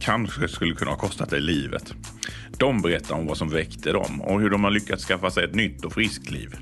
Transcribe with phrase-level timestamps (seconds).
[0.00, 1.94] kanske skulle kunna ha kostat dig livet.
[2.58, 5.54] De berättar om vad som väckte dem och hur de har lyckats skaffa sig ett
[5.54, 6.56] nytt och friskt liv.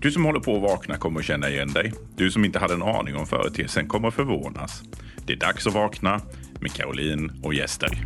[0.00, 1.92] Du som håller på att vakna kommer att känna igen dig.
[2.16, 4.82] Du som inte hade en aning om företeelsen kommer att förvånas.
[5.26, 6.20] Det är dags att vakna
[6.60, 8.04] med Caroline och gäster.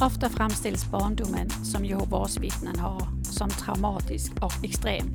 [0.00, 5.06] Ofta framställs barndomen som Jehovas vittnen har som traumatisk och extrem.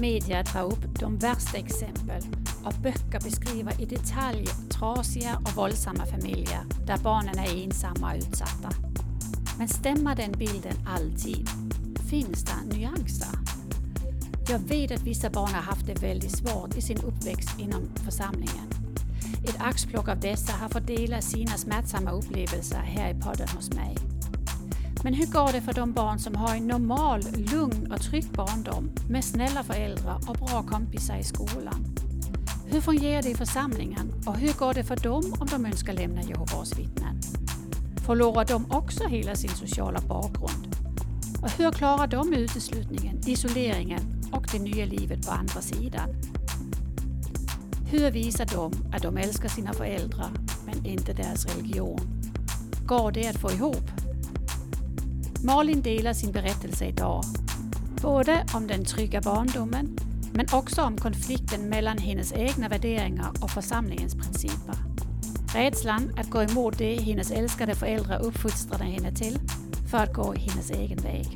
[0.00, 2.22] Media drar upp de värsta exempel
[2.64, 8.70] och böcker beskriver i detalj trasiga och våldsamma familjer där barnen är ensamma och utsatta.
[9.58, 11.48] Men stämmer den bilden alltid?
[12.10, 13.38] Finns det nyanser?
[14.48, 18.68] Jag vet att vissa barn har haft det väldigt svårt i sin uppväxt inom församlingen.
[19.44, 23.96] Ett axplock av dessa har fått dela sina smärtsamma upplevelser här i podden hos mig.
[25.04, 28.90] Men hur går det för de barn som har en normal, lugn och trygg barndom
[29.08, 32.09] med snälla föräldrar och bra kompisar i skolan?
[32.72, 36.22] Hur fungerar det i församlingen och hur går det för dem om de önskar lämna
[36.22, 37.20] Jehovas vittnen?
[38.06, 40.76] Förlorar de också hela sin sociala bakgrund?
[41.42, 44.00] Och hur klarar de uteslutningen, isoleringen
[44.32, 46.08] och det nya livet på andra sidan?
[47.90, 50.30] Hur visar de att de älskar sina föräldrar
[50.66, 52.00] men inte deras religion?
[52.86, 53.90] Går det att få ihop?
[55.44, 57.24] Malin delar sin berättelse idag.
[58.02, 59.96] Både om den trygga barndomen
[60.34, 64.74] men också om konflikten mellan hennes egna värderingar och församlingens principer.
[65.54, 69.38] Rädslan att gå emot det hennes älskade föräldrar uppfostrade henne till
[69.90, 71.26] för att gå hennes egen väg.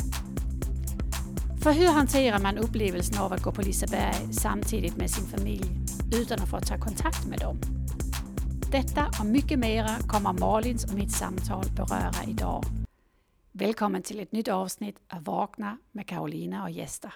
[1.63, 5.71] För hur hanterar man upplevelsen av att gå på Liseberg samtidigt med sin familj
[6.15, 7.61] utan att få ta kontakt med dem?
[8.71, 12.65] Detta och mycket mera kommer Malins och mitt samtal beröra idag.
[13.53, 17.15] Välkommen till ett nytt avsnitt av Vakna med Karolina och gäster.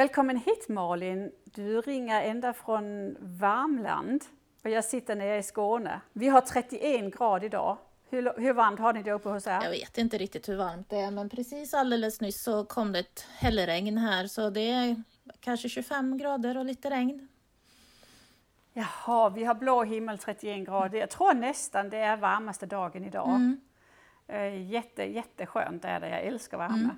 [0.00, 1.32] Välkommen hit Malin!
[1.44, 4.24] Du ringer ända från Värmland
[4.64, 6.00] och jag sitter nere i Skåne.
[6.12, 7.78] Vi har 31 grader idag.
[8.10, 9.60] Hur, hur varmt har ni det uppe hos er?
[9.62, 12.98] Jag vet inte riktigt hur varmt det är, men precis alldeles nyss så kom det
[12.98, 15.02] ett hällregn här, så det är
[15.40, 17.28] kanske 25 grader och lite regn.
[18.72, 20.98] Jaha, vi har blå himmel 31 grader.
[20.98, 23.28] Jag tror nästan det är varmaste dagen idag.
[23.28, 23.60] Mm.
[24.26, 26.90] Eh, jätte, jätteskönt är det, jag älskar värme.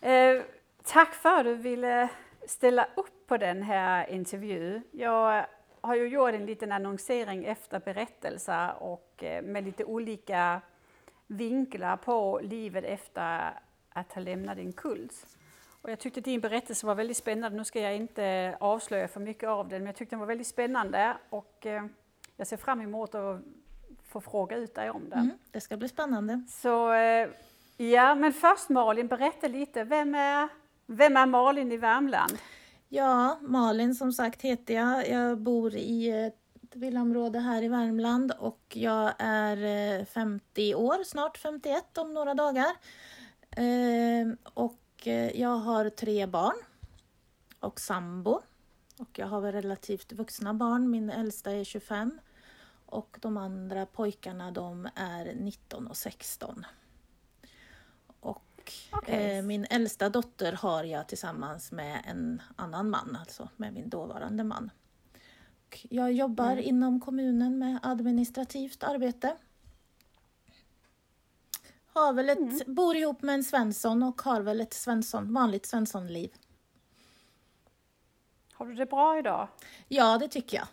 [0.00, 0.38] Mm.
[0.38, 0.42] Eh,
[0.84, 2.08] tack för att du ville
[2.46, 4.82] ställa upp på den här intervjun.
[4.90, 5.46] Jag
[5.80, 10.60] har ju gjort en liten annonsering efter berättelser och eh, med lite olika
[11.26, 13.50] vinklar på livet efter
[13.88, 15.26] att ha lämnat en kult.
[15.82, 17.58] Och jag tyckte din berättelse var väldigt spännande.
[17.58, 20.46] Nu ska jag inte avslöja för mycket av den, men jag tyckte den var väldigt
[20.46, 21.66] spännande och
[22.36, 23.40] jag ser fram emot att
[24.08, 25.18] få fråga ut dig om den.
[25.18, 26.42] Mm, det ska bli spännande.
[26.48, 27.28] Så eh,
[27.76, 29.84] ja, men först Malin, berätta lite.
[29.84, 30.48] Vem är,
[30.86, 32.38] vem är Malin i Värmland?
[32.88, 35.08] Ja, Malin som sagt heter jag.
[35.08, 41.38] Jag bor i ett villaområde här i Värmland och jag är eh, 50 år, snart
[41.38, 42.72] 51 om några dagar.
[43.50, 46.56] Ehm, och eh, jag har tre barn
[47.60, 48.40] och sambo.
[48.98, 50.90] Och jag har väl relativt vuxna barn.
[50.90, 52.18] Min äldsta är 25
[52.86, 56.64] och de andra pojkarna de är 19 och 16.
[58.90, 59.36] Och okay.
[59.36, 64.44] eh, min äldsta dotter har jag tillsammans med en annan man, alltså med min dåvarande
[64.44, 64.70] man.
[65.66, 66.64] Och jag jobbar mm.
[66.64, 69.36] inom kommunen med administrativt arbete.
[71.86, 72.74] Har väl ett, mm.
[72.74, 76.32] Bor ihop med en Svensson och har väl ett Svensson, vanligt Svenssonliv.
[78.52, 79.48] Har du det bra idag?
[79.88, 80.66] Ja, det tycker jag.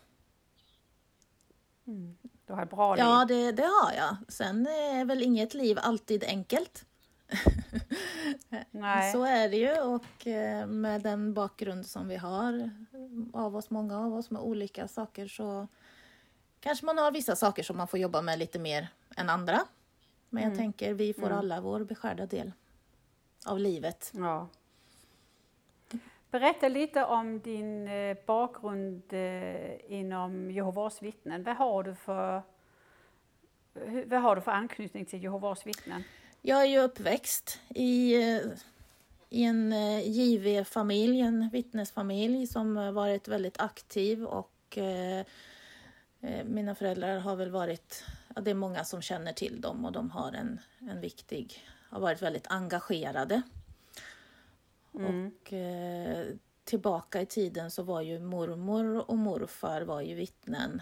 [1.88, 2.18] Mm.
[2.46, 3.06] Du har ett bra liv.
[3.06, 4.16] Ja, det, det har jag.
[4.28, 6.86] Sen är väl inget liv alltid enkelt.
[8.72, 9.12] Nej.
[9.12, 12.70] Så är det ju och eh, med den bakgrund som vi har
[13.34, 15.68] av oss, många av oss med olika saker så
[16.60, 18.88] kanske man har vissa saker som man får jobba med lite mer
[19.18, 19.60] än andra.
[20.30, 20.58] Men jag mm.
[20.58, 21.38] tänker vi får mm.
[21.38, 22.52] alla vår beskärda del
[23.46, 24.12] av livet.
[24.16, 24.48] Ja.
[26.32, 31.44] Berätta lite om din eh, bakgrund eh, inom Jehovas vittnen.
[31.44, 32.42] Vad har du för,
[34.06, 36.04] vad har du för anknytning till Jehovas vittnen?
[36.42, 38.42] Jag är ju uppväxt i, eh,
[39.30, 39.72] i en
[40.04, 44.56] JV-familj, en vittnesfamilj som varit väldigt aktiv och
[46.46, 48.04] mina föräldrar har väl varit
[48.36, 52.00] ja, det är många som känner till dem och de har en, en viktig, har
[52.00, 53.42] varit väldigt engagerade.
[54.92, 56.28] Och eh,
[56.64, 60.82] tillbaka i tiden så var ju mormor och morfar var ju vittnen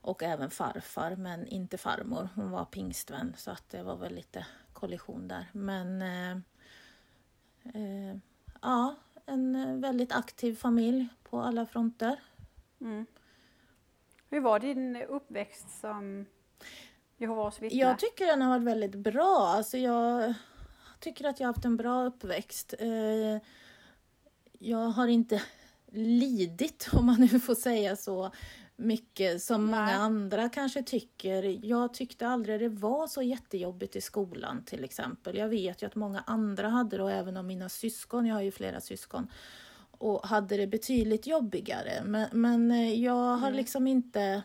[0.00, 2.28] och även farfar, men inte farmor.
[2.34, 4.46] Hon var pingstvän så att det var väl lite
[4.80, 5.46] kollision där.
[5.52, 6.30] Men eh,
[7.74, 8.16] eh,
[8.62, 8.94] ja,
[9.26, 12.20] en väldigt aktiv familj på alla fronter.
[14.30, 16.26] Hur var din uppväxt som
[17.16, 17.78] Jehovas vittne?
[17.78, 19.52] Jag tycker den har varit väldigt bra.
[19.56, 20.34] Alltså jag
[21.00, 22.74] tycker att jag har haft en bra uppväxt.
[22.78, 23.42] Eh,
[24.58, 25.42] Jag har inte
[25.92, 28.30] lidit, om man nu får säga så,
[28.76, 29.80] mycket som Nej.
[29.80, 31.64] många andra kanske tycker.
[31.66, 35.36] Jag tyckte aldrig det var så jättejobbigt i skolan till exempel.
[35.36, 38.42] Jag vet ju att många andra hade det och även av mina syskon, jag har
[38.42, 39.30] ju flera syskon,
[39.90, 42.02] och hade det betydligt jobbigare.
[42.04, 44.42] Men, men eh, jag har liksom inte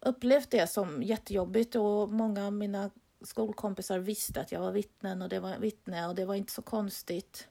[0.00, 2.90] upplevt det som jättejobbigt och många av mina
[3.24, 6.62] skolkompisar visste att jag var vittnen och det var vittne och det var inte så
[6.62, 7.48] konstigt.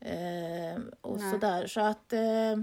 [0.00, 1.32] Eh, och Nej.
[1.32, 1.66] sådär.
[1.66, 2.56] Så att eh,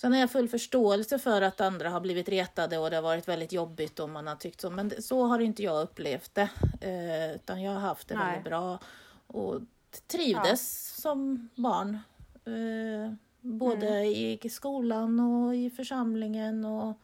[0.00, 3.28] Sen har jag full förståelse för att andra har blivit retade och det har varit
[3.28, 4.70] väldigt jobbigt och man har tyckt så.
[4.70, 6.48] Men det- så har inte jag upplevt det.
[6.80, 8.26] Eh, utan jag har haft det Nej.
[8.26, 8.78] väldigt bra
[9.26, 9.60] och
[10.06, 11.98] trivdes som barn.
[12.44, 16.98] Eh, både i skolan och i församlingen och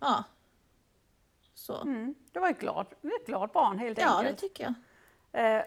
[0.00, 0.24] ja.
[1.54, 1.80] Så.
[1.80, 2.14] Mm.
[2.32, 2.86] Du var ett glad,
[3.20, 4.38] ett glad barn helt Ja, det enkelt.
[4.38, 4.74] tycker
[5.32, 5.56] jag.
[5.56, 5.62] Eh,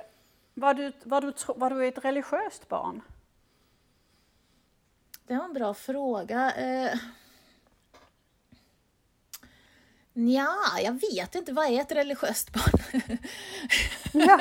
[0.54, 3.02] var, du, var, du, var du ett religiöst barn?
[5.32, 6.52] Det var en bra fråga.
[6.52, 6.98] Eh...
[10.14, 11.54] Nja, jag vet inte.
[11.54, 12.82] Vad är ett religiöst barn?
[14.14, 14.40] Ja,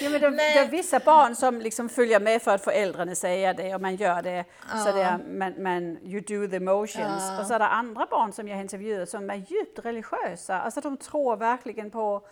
[0.00, 0.54] ja men det, Nej.
[0.54, 3.96] det är vissa barn som liksom följer med för att föräldrarna säger det och man
[3.96, 4.44] gör det.
[4.84, 7.22] Så det är, men, men you do the motions.
[7.22, 7.40] Ja.
[7.40, 10.60] Och så är det andra barn som jag intervjuar som är djupt religiösa.
[10.60, 12.22] Alltså de tror verkligen på, och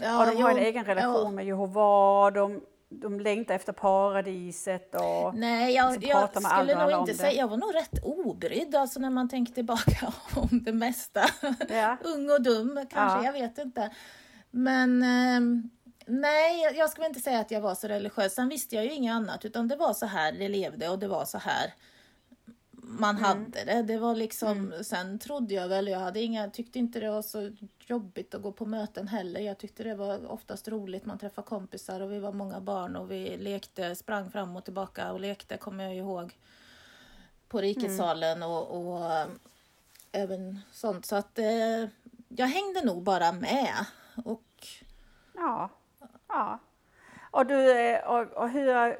[0.00, 1.30] de har en jo, egen relation ja.
[1.30, 2.30] med Jehova.
[2.30, 2.60] De,
[3.00, 7.32] de längtar efter paradiset och Nej, jag, så jag skulle nog inte säga...
[7.32, 11.24] Jag var nog rätt obrydd alltså när man tänker tillbaka om det mesta.
[11.68, 11.96] Ja.
[12.04, 13.24] Ung och dum kanske, Ja.
[13.24, 13.90] jag vet inte.
[14.50, 15.70] Men ehm,
[16.06, 18.34] nej, jag- jag skulle inte säga att jag var så religiös.
[18.34, 21.08] Sen visste jag ju inget annat, utan det var så här det levde och det
[21.08, 21.72] var så här
[22.86, 23.22] man Mm.
[23.24, 23.82] hade det.
[23.82, 27.50] Det var liksom, sen trodde jag väl, jag hade inga, tyckte inte det var så
[27.86, 29.40] jobbigt att gå på möten heller.
[29.40, 33.10] Jag tyckte det var oftast roligt, man träffade kompisar och vi var många barn och
[33.10, 36.38] vi lekte, sprang fram och tillbaka och lekte, kommer jag ihåg,
[37.48, 39.26] på rikessalen och, och eh,
[40.12, 41.06] även sånt.
[41.06, 41.88] Så att eh,
[42.28, 43.74] jag hängde nog bara med.
[44.24, 44.66] Och
[45.34, 45.70] Ja.
[46.28, 46.58] ja.
[47.34, 48.96] Och, du, eh, och, och hur,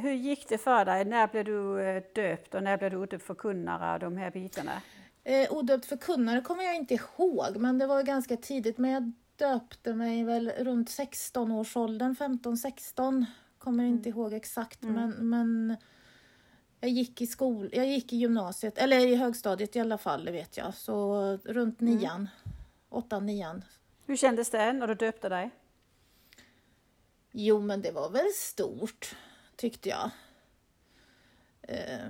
[0.00, 1.04] hur gick det för dig?
[1.04, 4.82] När blev du eh, döpt och när blev du odöpt förkunnare och de här bitarna?
[5.24, 8.78] Eh, odöpt förkunnare kommer jag inte ihåg, men det var ganska tidigt.
[8.78, 13.26] Men jag döpte mig väl runt 16-årsåldern, 15-16.
[13.58, 15.76] Kommer inte ihåg exakt, men, men
[16.80, 20.32] jag gick i skol, jag gick i gymnasiet, eller i högstadiet i alla fall, det
[20.32, 20.74] vet jag.
[20.74, 22.28] Så runt nian,
[22.88, 23.64] åttan, nian.
[24.06, 25.50] Hur kändes det när du döpte dig?
[27.40, 29.16] Jo, men det var väl stort,
[29.56, 30.10] tyckte jag.
[31.62, 32.08] Eh,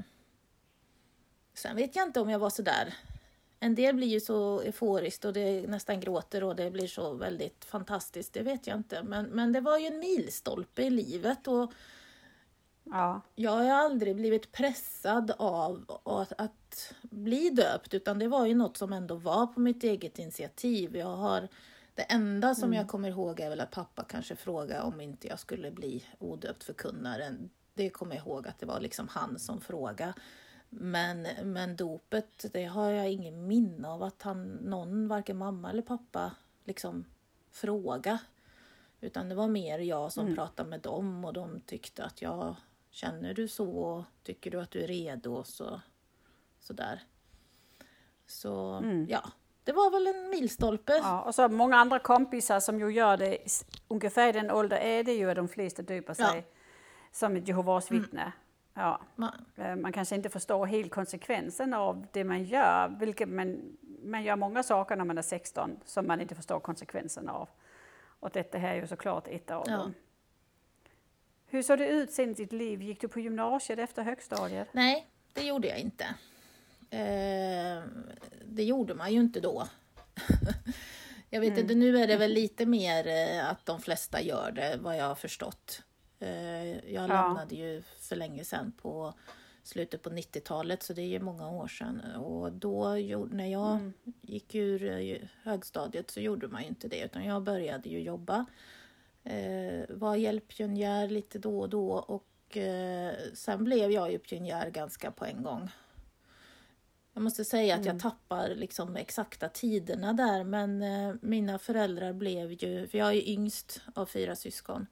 [1.55, 2.95] sen vet jag inte om jag var så där.
[3.61, 7.65] En del blir ju så euforiskt och det nästan gråter och det blir så väldigt
[7.65, 9.03] fantastiskt, det vet jag inte.
[9.03, 11.73] Men, men det var ju en milstolpe i livet och
[12.85, 13.21] Ja.
[13.35, 18.77] jag har aldrig blivit pressad av att, att bli döpt, utan det var ju något
[18.77, 20.97] som ändå var på mitt eget initiativ.
[20.97, 21.49] Jag har,
[21.99, 25.39] det enda som jag kommer ihåg är väl att pappa kanske frågade om inte jag
[25.39, 27.51] skulle bli odöpt förkunnaren.
[27.75, 30.15] Det kommer jag ihåg att det var liksom han som frågade.
[30.69, 35.83] Men, men dopet, det har jag ingen minne av att han, någon, varken mamma eller
[35.83, 36.33] pappa,
[36.65, 37.05] liksom
[37.51, 38.19] fråga.
[39.01, 42.57] Utan det var mer jag som pratade med dem och de tyckte att jag
[42.91, 45.81] känner du så tycker du att du är redo så
[46.61, 47.03] sådär.
[48.27, 49.31] Så ja,
[49.69, 50.93] det var väl en milstolpe.
[51.03, 51.23] ja.
[51.23, 53.39] Och så många andra kompisar som ju gör det,
[53.89, 56.43] ungefär i den ålder är det ju att de flesta döper sig Ja.
[57.13, 58.33] som ett Jehovas vittne.
[58.75, 59.01] Ja.
[59.17, 64.23] Man, Eh, Man kanske inte förstår helt konsekvensen av det man gör, vilket man, man
[64.23, 67.49] gör många saker när man är 16 som man inte förstår konsekvensen av.
[68.21, 69.77] Och detta här är ju såklart ett av Ja.
[69.77, 69.95] dem.
[71.47, 72.83] Hur såg det ut sen i ditt liv?
[72.83, 74.69] Gick du på gymnasiet efter högstadiet?
[74.73, 76.05] nej, det gjorde jag inte.
[76.91, 77.83] Eh,
[78.45, 79.69] det gjorde man ju inte då.
[81.31, 84.79] jag vet inte, nu är det väl lite mer eh, att de flesta gör det,
[84.81, 85.83] vad jag har förstått.
[86.21, 89.15] Eh, jag lämnade ju för länge sedan på
[89.63, 92.01] slutet på 90-talet så det är ju många år sedan.
[92.17, 92.89] Och då
[93.31, 93.93] när jag mm.
[94.23, 98.47] gick ur eh, högstadiet så gjorde man ju inte det utan jag började ju jobba.
[99.25, 105.11] Eh, var hjälppionjär lite då och då och eh, sen blev jag ju pionjär ganska
[105.11, 105.71] på en gång.
[107.19, 108.01] Jag måste säga att jag mm.
[108.01, 113.83] tappar liksom exakta tiderna där men eh, mina föräldrar blev ju, för jag är yngst
[113.95, 114.87] av fyra syskon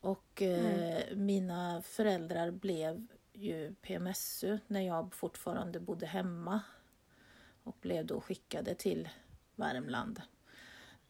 [0.00, 1.26] och eh, mm.
[1.26, 6.60] mina föräldrar blev ju PMSU när jag fortfarande bodde hemma
[7.62, 9.08] och blev då skickade till
[9.56, 10.22] Värmland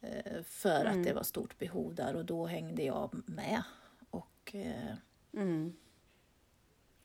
[0.01, 0.99] eh, för mm.
[0.99, 3.63] att det var stort behov där och då hängde jag med.
[4.11, 4.97] Och, eh,
[5.33, 5.77] mm.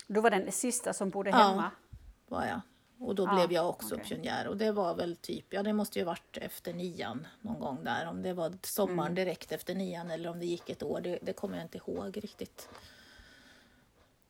[0.06, 1.70] Du var den sista som bodde hemma?
[1.90, 1.96] Ja,
[2.36, 2.60] var jag.
[3.04, 4.06] Och då ja, blev jag också okay.
[4.06, 7.84] pionjär och det var väl typ, ja det måste ju varit efter nian någon gång
[7.84, 8.06] där.
[8.06, 9.14] Om det var sommaren mm.
[9.14, 12.24] direkt efter nian eller om det gick ett år, det, det kommer jag inte ihåg
[12.24, 12.68] riktigt.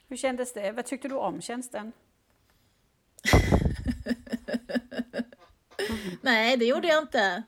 [0.08, 0.72] Hur kändes det?
[0.72, 1.92] Vad tyckte du om tjänsten?
[6.20, 7.42] nej, det gjorde jag inte.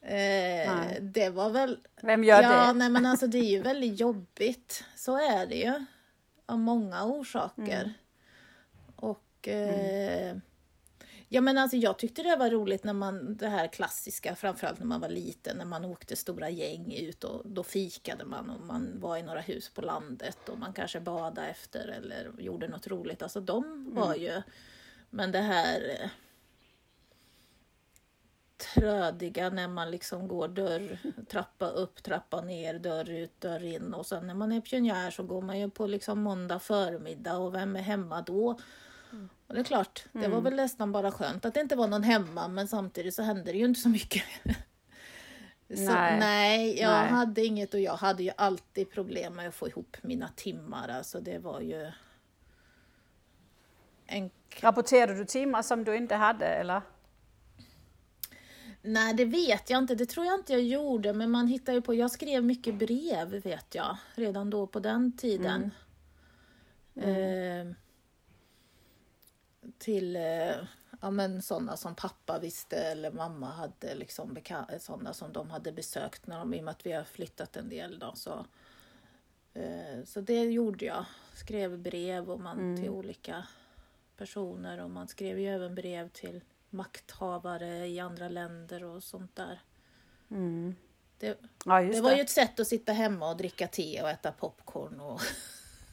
[0.00, 1.78] Eh, det var väl...
[2.02, 2.72] Vem gör ja, det?
[2.72, 4.84] Nej, men alltså det är ju väldigt jobbigt.
[4.96, 5.84] Så är det ju.
[6.46, 7.82] Av många orsaker.
[7.82, 7.92] Mm.
[9.46, 9.52] Och...
[9.52, 10.40] Eh, mm.
[11.28, 14.86] Ja men alltså jag tyckte det var roligt när man, det här klassiska, framförallt när
[14.86, 19.00] man var liten, när man åkte stora gäng ut och då fikade man och man
[19.00, 23.22] var i några hus på landet och man kanske badade efter eller gjorde något roligt.
[23.22, 24.22] Alltså de var mm.
[24.22, 24.42] ju,
[25.10, 26.10] men det här eh,
[28.74, 30.98] trödiga när man liksom går dörr,
[31.28, 35.22] trappa upp, trappa ner, dörr ut, dörr in och sen när man är pionjär så
[35.22, 38.58] går man ju på liksom måndag förmiddag och vem är hemma då?
[39.46, 40.44] Och det är klart, det var mm.
[40.44, 43.58] väl nästan bara skönt att det inte var någon hemma men samtidigt så hände det
[43.58, 44.22] ju inte så mycket.
[45.68, 46.18] så, nej.
[46.18, 47.08] nej, jag nej.
[47.08, 50.88] hade inget och jag hade ju alltid problem med att få ihop mina timmar.
[50.88, 51.90] Alltså det var ju...
[54.06, 54.30] En...
[54.60, 56.82] Rapporterade du timmar som du inte hade eller?
[58.82, 59.94] Nej, det vet jag inte.
[59.94, 61.12] Det tror jag inte jag gjorde.
[61.12, 61.94] Men man hittar ju på.
[61.94, 63.96] Jag skrev mycket brev vet jag.
[64.14, 65.70] Redan då på den tiden.
[66.94, 67.10] Mm.
[67.10, 67.68] Mm.
[67.68, 67.74] Eh,
[69.78, 70.56] till eh,
[71.00, 74.38] ja, men sådana som pappa visste eller mamma hade liksom
[74.80, 77.68] sådana som de hade besökt när de, i och med att vi har flyttat en
[77.68, 78.12] del då.
[78.14, 78.46] Så,
[79.54, 81.04] eh, så det gjorde jag.
[81.34, 82.82] Skrev brev och man mm.
[82.82, 83.46] till olika
[84.16, 86.40] personer och man skrev ju även brev till
[86.70, 89.60] makthavare i andra länder och sånt där.
[90.30, 90.74] Mm.
[91.18, 92.16] Det, ja, det var det.
[92.16, 95.00] ju ett sätt att sitta hemma och dricka te och äta popcorn.
[95.00, 95.20] Och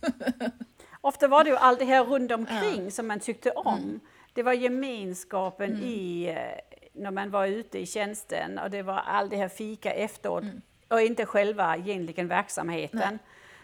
[1.06, 2.92] Ofta var det ju allt det här runt omkring ja.
[2.92, 3.78] som man tyckte om.
[3.78, 4.00] Mm.
[4.34, 5.84] Det var gemenskapen mm.
[5.84, 9.92] i eh, när man var ute i tjänsten och det var allt det här fika
[9.92, 10.62] efteråt mm.
[10.88, 13.00] och inte själva egentligen verksamheten.
[13.00, 13.18] Nej.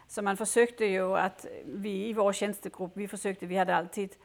[0.08, 4.16] Så man försökte ju att vi i vår tjänstegrupp, vi försökte, vi hade alltid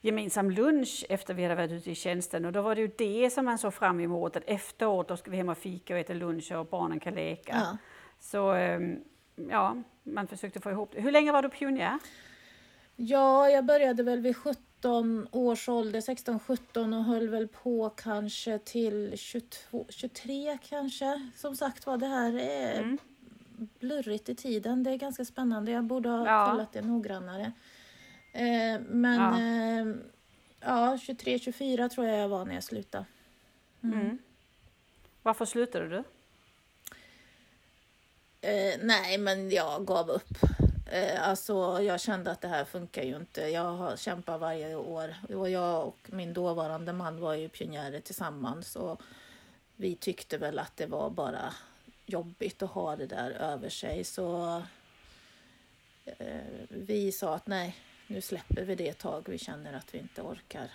[0.00, 3.30] gemensam lunch efter vi hade varit ute i tjänsten och då var det ju det
[3.30, 6.12] som man såg fram emot att efteråt då ska vi hem och fika och äta
[6.12, 7.52] lunch och barnen kan leka.
[7.54, 7.76] Ja.
[8.20, 8.98] Så ehm,
[9.50, 11.00] ja, man försökte få ihop det.
[11.00, 11.98] Hur länge var du pionjär?
[12.96, 19.12] Ja, jag började väl vid 17 års ålder, 16-17 och höll väl på kanske till
[19.16, 21.30] 22, 23 kanske.
[21.36, 22.98] Som sagt var, det här är mm.
[23.56, 24.82] blurrigt i tiden.
[24.82, 25.72] Det är ganska spännande.
[25.72, 26.50] Jag borde ha ja.
[26.50, 27.52] kollat det noggrannare.
[28.32, 29.96] Eh, men ja, eh,
[30.60, 33.04] ja 23-24 tror jag jag var när jag slutade.
[33.82, 34.00] Mm.
[34.00, 34.18] Mm.
[35.22, 36.04] Varför slutade du?
[38.40, 40.38] Eh, nej, men jag gav upp.
[40.90, 43.40] Eh, alltså, jag kände att det här funkar ju inte.
[43.40, 48.76] Jag har kämpat varje år och jag och min dåvarande man var ju pionjärer tillsammans
[48.76, 49.02] och
[49.76, 51.54] vi tyckte väl att det var bara
[52.06, 54.56] jobbigt att ha det där över sig så
[56.04, 57.76] eh, vi sa att nej,
[58.06, 59.28] nu släpper vi det ett tag.
[59.28, 60.70] Vi känner att vi inte orkar.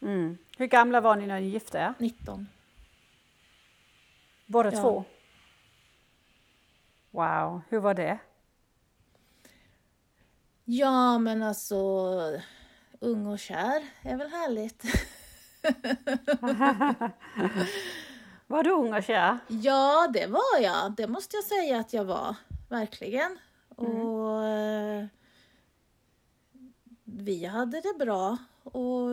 [0.00, 0.38] Mm.
[0.58, 1.94] Hur gamla var ni när ni gifte er?
[1.98, 2.48] 19.
[4.46, 4.80] Båda ja.
[4.80, 5.04] två?
[7.16, 8.18] Wow, hur var det?
[10.64, 11.66] Ja, men alltså
[13.00, 14.84] ung och kär är väl härligt.
[18.46, 19.38] var du ung och kär?
[19.48, 20.92] Ja, det var jag.
[20.96, 22.36] Det måste jag säga att jag var.
[22.68, 23.38] Verkligen.
[23.78, 23.92] Mm.
[23.92, 25.06] Och eh,
[27.04, 29.10] vi hade det bra och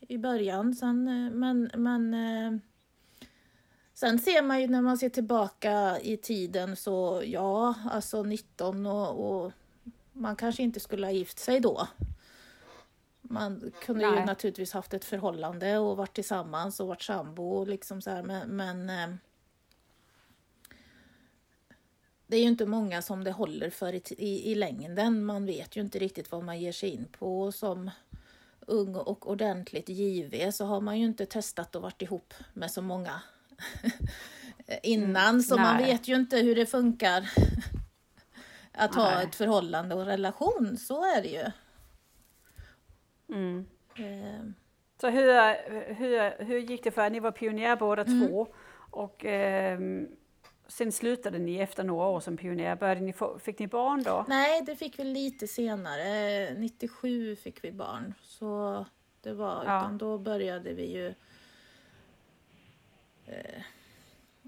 [0.00, 2.60] i början sen, eh, men, men eh,
[3.98, 9.44] Sen ser man ju när man ser tillbaka i tiden så ja, alltså 19 och,
[9.44, 9.52] och
[10.12, 11.88] man kanske inte skulle ha gift sig då.
[13.20, 14.20] Man kunde Nej.
[14.20, 17.64] ju naturligtvis haft ett förhållande och varit tillsammans och varit sambo.
[17.64, 19.16] Liksom så här, men, men eh,
[22.26, 25.24] det är ju inte många som det håller för i, i, i längden.
[25.24, 27.52] Man vet ju inte riktigt vad man ger sig in på.
[27.52, 27.90] Som
[28.60, 32.82] ung och ordentligt giv så har man ju inte testat och varit ihop med så
[32.82, 33.20] många
[34.82, 35.42] innan.
[35.42, 35.64] Så Nej.
[35.64, 37.30] man vet ju inte hur det funkar
[38.72, 39.24] att ha Nej.
[39.24, 40.76] ett förhållande och relation.
[40.76, 41.44] Så är det ju.
[43.34, 43.66] Mm.
[43.96, 44.44] Eh,
[45.00, 47.10] Så hur, hur, hur gick det för er?
[47.10, 48.46] Ni var pionjär båda två
[48.90, 50.08] och ehm,
[50.68, 52.76] sen slutade ni efter några år som pionjär.
[52.76, 54.24] Började ni få, fick ni barn då?
[54.28, 56.54] Nej, det fick vi lite senare.
[56.54, 58.14] 97 fick vi barn.
[58.22, 58.84] Så
[59.20, 59.80] det var, Ja.
[59.80, 61.14] utan då började vi ju...
[63.28, 63.62] Eh,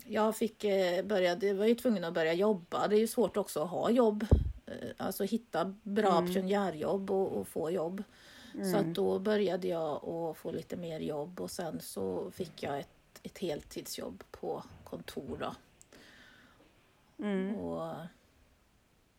[0.05, 2.89] jag fick eh, började, jag var ju tvungen att börja jobba.
[2.89, 4.27] Det är ju svårt också att ha jobb.
[4.67, 6.33] Eh, alltså hitta bra Mm.
[6.35, 8.03] pionjärjobb och, och få jobb.
[8.73, 12.81] Så att då började jag att få lite mer jobb och sen så fick jag
[12.81, 15.55] ett, ett heltidsjobb på kontor då.
[17.25, 17.55] Mm.
[17.57, 17.95] Och,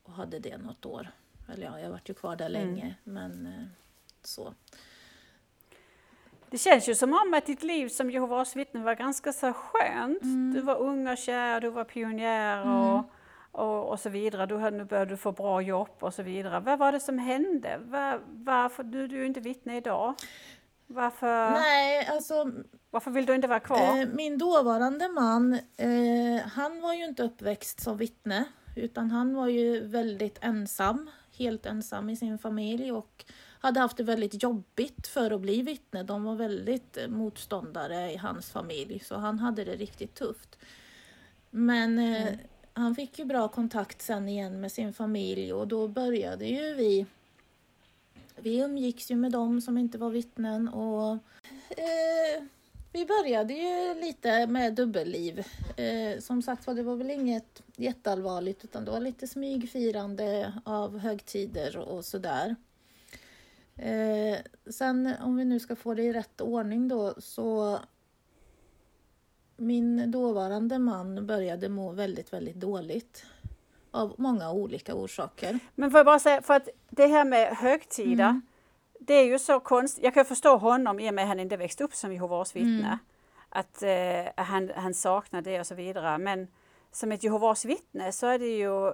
[0.03, 1.11] och hade det något år.
[1.53, 2.95] Eller ja, jag varit ju kvar där länge.
[3.03, 3.47] Men
[4.23, 4.53] så.
[6.51, 10.23] Det känns ju som om att ditt liv som Jehovas vittne var ganska så skönt.
[10.23, 10.53] Mm.
[10.53, 13.03] Du var ung och kär, du var pionjär och,
[13.51, 14.45] och, och så vidare.
[14.45, 16.59] Du nu började du få bra jobb och så vidare.
[16.59, 17.77] Vad var det som hände?
[17.85, 20.13] Var, varför, du, du är ju inte vittne idag.
[20.87, 22.51] Varför, Nej, alltså
[22.89, 23.99] varför vill du inte vara kvar?
[23.99, 28.45] eh, min dåvarande man, eh, han var ju inte uppväxt som vittne.
[28.75, 33.25] Utan han var ju väldigt ensam, helt ensam i sin familj och
[33.61, 36.03] hade haft det väldigt jobbigt för att bli vittne.
[36.03, 40.57] De var väldigt eh, motståndare i hans familj, så han hade det riktigt tufft.
[41.49, 42.33] Men eh,
[42.73, 47.05] han fick ju bra kontakt sen igen med sin familj och då började ju vi
[48.35, 51.11] vi umgicks ju med dem som inte var vittnen och
[51.69, 52.43] eh,
[52.93, 55.43] vi började ju lite med dubbelliv.
[55.77, 60.97] Eh, som sagt var, det var väl inget jätteallvarligt utan det var lite smygfirande av
[60.97, 62.55] högtider och sådär.
[63.81, 64.37] Eh,
[64.71, 67.79] sen om vi nu ska få det i rätt ordning då så
[69.57, 73.25] min dåvarande man började må väldigt, väldigt dåligt.
[73.91, 75.59] Av många olika orsaker.
[75.75, 78.41] Men får jag bara säga, för att det här med högtida, Mm.
[78.99, 80.03] det är ju så konstigt.
[80.03, 82.69] Jag kan förstå honom i och med att han inte växte upp som Jehovas vittne.
[82.87, 82.97] Mm.
[83.49, 86.17] Att eh, han, han saknar det och så vidare.
[86.17, 86.47] Men
[86.91, 88.93] som ett Jehovas vittne så är det ju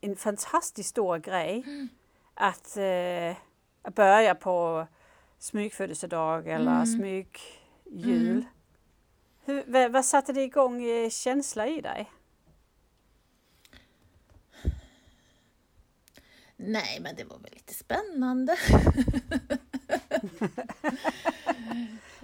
[0.00, 1.88] en fantastiskt stor grej Mm.
[2.34, 3.49] att, eh, att
[3.94, 4.86] börja på
[5.38, 6.86] smygfödelsedag eller Mm.
[6.86, 8.30] smygjul.
[8.32, 8.44] Mm.
[9.44, 12.10] Hur, vad, vad satte det igång eh, känsla i dig?
[16.56, 18.56] Nej, men det var väl lite spännande.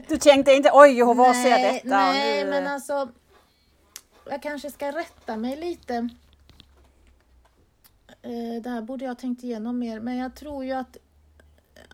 [0.09, 2.51] Du tänkte inte oj Jehovas ser nej, detta nej nu...
[2.51, 3.09] men alltså.
[4.31, 5.95] Jag kanske ska rätta mig lite.
[8.23, 10.97] Eh, Det här borde jag tänkt igenom mer, men jag tror ju att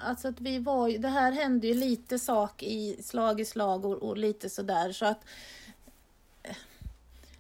[0.03, 3.85] Alltså att vi var ju, det här hände ju lite sak i slag i slag
[3.85, 5.25] och, och lite sådär så att
[6.43, 6.57] eh,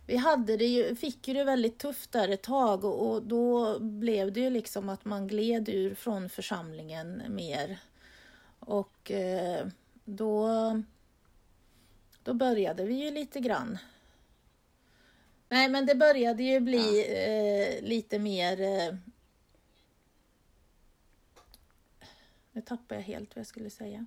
[0.06, 3.78] vi hade det ju, fick ju det väldigt tufft där ett tag och, och då
[3.78, 7.78] blev det ju liksom att man gled ur från församlingen mer.
[8.58, 9.66] Och eh,
[10.04, 10.48] då,
[12.22, 13.78] då började vi ju lite grann.
[15.48, 18.94] Nej men det började ju bli eh, lite mer eh,
[22.52, 24.06] Nu tappade jag helt vad jag skulle säga.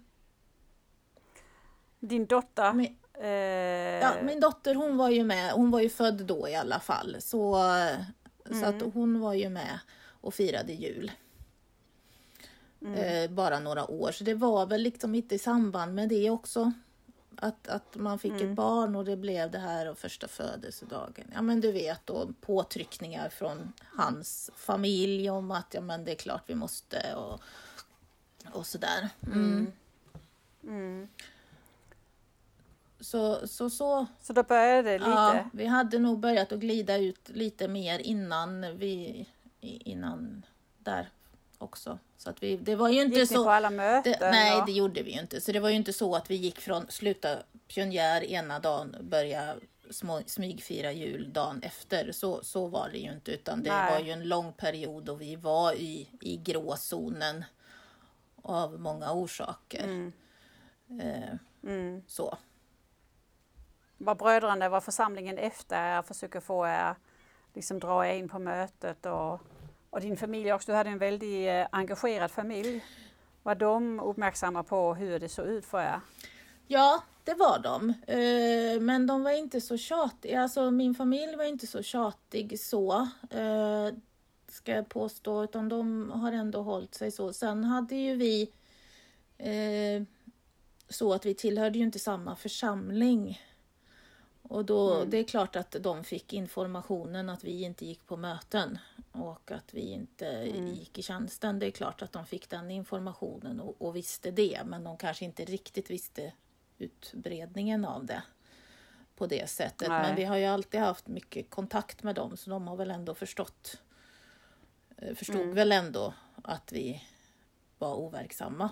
[2.00, 6.26] Din dotter, Men, eh, ja, min dotter hon var ju med, hon var ju född
[6.26, 7.16] då i alla fall.
[7.20, 7.70] Så,
[8.60, 9.80] så att hon var ju med
[10.22, 11.12] och firade jul.
[12.94, 14.12] Eh, bara några år.
[14.12, 16.72] Så det var väl liksom lite i samband med det också.
[17.38, 21.32] Att, att man fick ett barn och det blev det här och första födelsedagen.
[21.34, 26.16] Ja men du vet då påtryckningar från hans familj om att ja men det är
[26.16, 27.42] klart vi måste och,
[28.54, 29.10] och sådär.
[29.26, 29.72] Mm.
[30.64, 31.08] mm.
[33.00, 35.10] Så, så, så Så då började det lite.
[35.10, 39.26] Ja, vi hade nog börjat att glida ut lite mer innan vi
[39.62, 40.46] innan
[40.80, 41.10] där
[41.58, 42.00] också.
[42.18, 43.44] Så att vi, det var ju inte Gick ni så.
[43.44, 44.16] på alla möten?
[44.20, 45.42] Det, nej, och- det gjorde vi ju inte.
[45.42, 49.56] Så det var ju inte så att vi gick från sluta pionjär ena dagen börja
[49.90, 52.12] små, smygfira jul dagen efter.
[52.12, 53.32] Så, så var det ju inte.
[53.32, 53.92] Utan det Nej.
[53.94, 57.46] var ju en lång period och vi var i, i gråzonen
[58.46, 59.84] av många orsaker.
[59.84, 60.14] Mm.
[61.02, 62.02] Eh, Mm.
[62.08, 62.38] så.
[63.98, 66.96] Var bröderna, var församlingen efter er, försöker få er
[67.54, 69.40] liksom dra er in på mötet och,
[69.90, 70.72] och din familj också.
[70.72, 72.84] Du hade en väldigt eh, engagerad familj.
[73.44, 76.00] Var de uppmärksamma på hur det såg ut för er?
[76.68, 77.90] Ja, det var de.
[78.08, 80.42] Eh, men de var inte så tjatiga.
[80.42, 83.08] Alltså min familj var inte så tjatig så.
[84.56, 85.44] Ska jag påstå.
[85.44, 87.34] Utan de har ändå hållit sig så.
[87.34, 88.52] Sen hade ju vi
[89.38, 90.04] eh,
[90.90, 93.42] så att vi tillhörde ju inte samma församling.
[94.42, 95.10] Och då, mm.
[95.10, 98.78] det är klart att de fick informationen att vi inte gick på möten
[99.12, 100.68] och att vi inte mm.
[100.68, 101.60] gick i tjänsten.
[101.60, 105.26] Det är klart att de fick den informationen och, och, visste det, men de kanske
[105.26, 106.34] inte riktigt visste
[106.78, 108.24] utbredningen av det
[109.16, 109.88] på det sättet.
[109.88, 110.02] Nej.
[110.02, 113.16] Men vi har ju alltid haft mycket kontakt med dem, så de har väl ändå
[113.16, 113.82] förstått,
[115.16, 115.56] förstod mm.
[115.56, 116.14] väl ändå
[116.44, 117.02] att vi
[117.78, 118.70] var overksamma.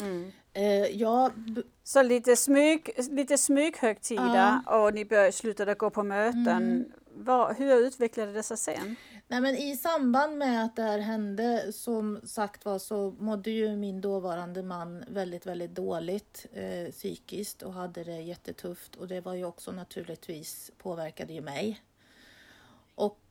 [0.00, 0.32] Mm.
[0.52, 1.30] Eh, ja,
[1.84, 4.78] så lite, smyg, lite smyghögtida ja.
[4.78, 6.46] och ni började, slutade gå på möten.
[6.46, 6.92] Mm.
[7.14, 8.96] Var, hur utvecklade det sig sen?
[9.28, 13.76] Nej, men I samband med att det här hände, som sagt var, så mådde ju
[13.76, 18.96] min dåvarande man väldigt, väldigt dåligt eh, psykiskt och hade det jättetufft.
[18.96, 21.80] Och det var ju också naturligtvis påverkade ju mig.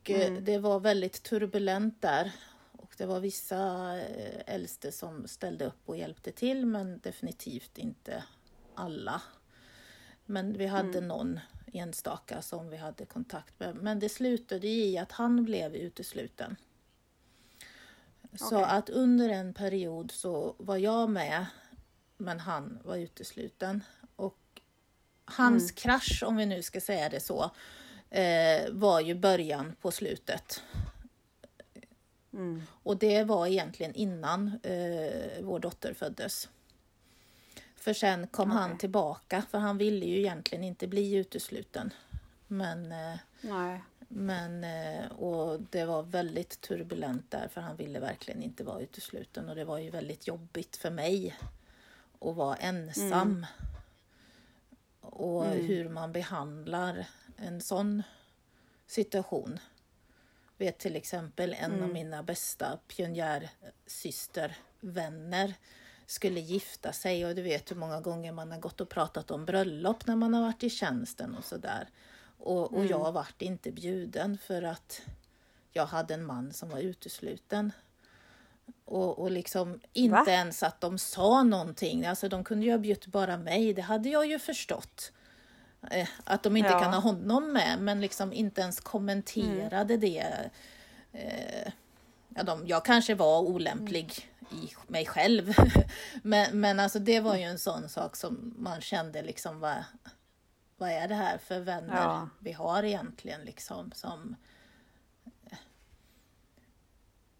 [0.09, 0.43] Och eh, mm.
[0.43, 2.31] det var väldigt turbulent där
[2.99, 8.23] det var vissa eh, äldste som ställde upp och hjälpte till men definitivt inte
[8.75, 9.21] alla.
[10.25, 11.07] Men vi hade mm.
[11.07, 11.39] någon
[11.73, 13.75] enstaka som vi hade kontakt med.
[13.75, 16.55] Men det slutade i att han blev utesluten.
[18.35, 18.77] Så okay.
[18.77, 21.45] att under en period så var jag med
[22.17, 23.83] men han var utesluten.
[24.15, 24.61] Och
[25.25, 25.75] hans mm.
[25.75, 27.51] krasch, om vi nu ska säga det så,
[28.09, 30.63] eh, var ju början på slutet.
[32.33, 32.61] Mm.
[32.83, 36.49] Och det var egentligen innan eh, vår dotter föddes.
[37.75, 38.61] För sen kom okay.
[38.61, 41.93] han tillbaka, för han ville ju egentligen inte bli utesluten.
[42.47, 43.15] Men, eh,
[44.07, 49.49] men eh, och det var väldigt turbulent där, för han ville verkligen inte vara utesluten.
[49.49, 51.35] Och det var ju väldigt jobbigt för mig
[52.19, 53.21] att vara ensam.
[53.21, 53.45] Mm.
[55.01, 55.65] Och mm.
[55.65, 57.05] hur man behandlar
[57.41, 58.03] en sån
[58.87, 59.59] situation
[60.57, 61.83] vet till exempel en mm.
[61.83, 65.53] av mina bästa pionjärsystervänner
[66.05, 69.45] skulle gifta sig och du vet hur många gånger man har gått och pratat om
[69.45, 71.89] bröllop när man har varit i tjänsten och sådär.
[72.37, 72.87] Och, och mm.
[72.87, 75.01] jag vart inte bjuden för att
[75.71, 77.71] jag hade en man som var utesluten.
[78.85, 80.25] Och, och liksom inte Va?
[80.27, 82.05] ens att de sa någonting.
[82.05, 85.11] Alltså de kunde ju ha bjudit bara mig, det hade jag ju förstått.
[85.91, 86.79] Eh, att de inte ja.
[86.79, 89.99] kan ha honom med, men liksom inte ens kommenterade mm.
[89.99, 90.49] det.
[91.13, 91.71] Eh,
[92.35, 94.63] ja, de, jag kanske var olämplig mm.
[94.63, 95.53] i mig själv,
[96.23, 99.83] men, men alltså det var ju en sån sak som man kände liksom, vad,
[100.77, 102.29] vad är det här för vänner ja.
[102.39, 104.35] vi har egentligen liksom som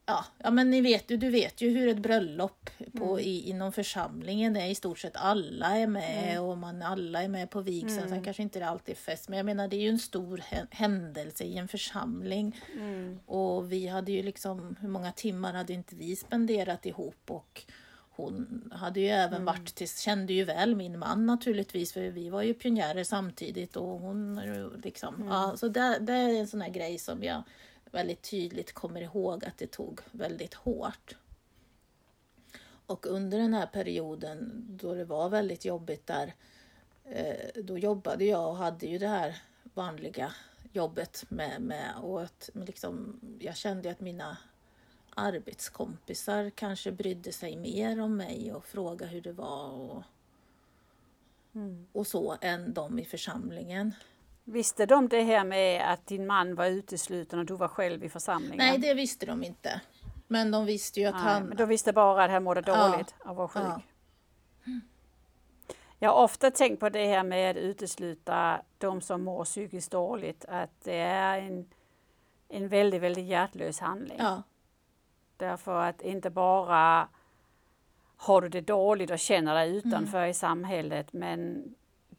[0.10, 3.19] Ja, ja men ni vet, du, du vet ju hur ett bröllop på, mm.
[3.19, 4.67] i, inom församlingen är.
[4.67, 6.43] I stort sett alla är med mm.
[6.43, 7.98] och man, alla är med på vigseln.
[7.98, 8.10] Mm.
[8.10, 10.43] Sen kanske inte det alltid är fest, men jag menar det är ju en stor
[10.72, 12.62] händelse i en församling.
[12.74, 13.19] Mm.
[13.26, 17.32] Och vi hade ju liksom, hur många timmar hade inte vi spenderat ihop?
[17.32, 17.63] Och
[18.10, 19.45] hon hade ju även mm.
[19.45, 23.76] varit, till, kände ju väl min man naturligtvis, för vi var ju pionjärer samtidigt.
[23.76, 24.41] Och hon
[24.84, 25.28] liksom, mm.
[25.28, 27.43] ja, så det, det är en sån här grej som jag
[27.91, 31.15] väldigt tydligt kommer ihåg att det tog väldigt hårt.
[32.86, 36.34] Och under den här perioden då det var väldigt jobbigt där,
[37.04, 39.41] eh, då jobbade jag och hade ju det här
[39.73, 40.34] vanliga
[40.73, 44.38] jobbet med, med och att liksom, jag kände att mina
[45.15, 50.04] arbetskompisar kanske brydde sig mer om mig och frågade hur det var och,
[51.56, 51.88] mm.
[51.91, 53.93] och så än de i församlingen.
[54.52, 58.10] Visste de det här med att din man var utesluten och du var själv i
[58.10, 58.58] församlingen?
[58.58, 59.82] Nej, det visste de inte.
[60.28, 61.44] Men de visste ju att Nej, han...
[61.44, 63.30] Men de visste bara att han mådde dåligt ja.
[63.30, 63.64] och var sjuk.
[63.64, 63.82] Ja.
[66.00, 70.46] Jag har ofta tänkt på det här med att utesluta de som mår psykiskt dåligt,
[70.46, 71.70] att det är en,
[72.48, 74.18] en väldigt, väldigt hjärtlös handling.
[74.20, 74.44] Ja.
[75.38, 77.08] Därför att inte bara
[78.18, 80.30] har du det dåligt och känner dig utanför mm.
[80.30, 81.64] i samhället, men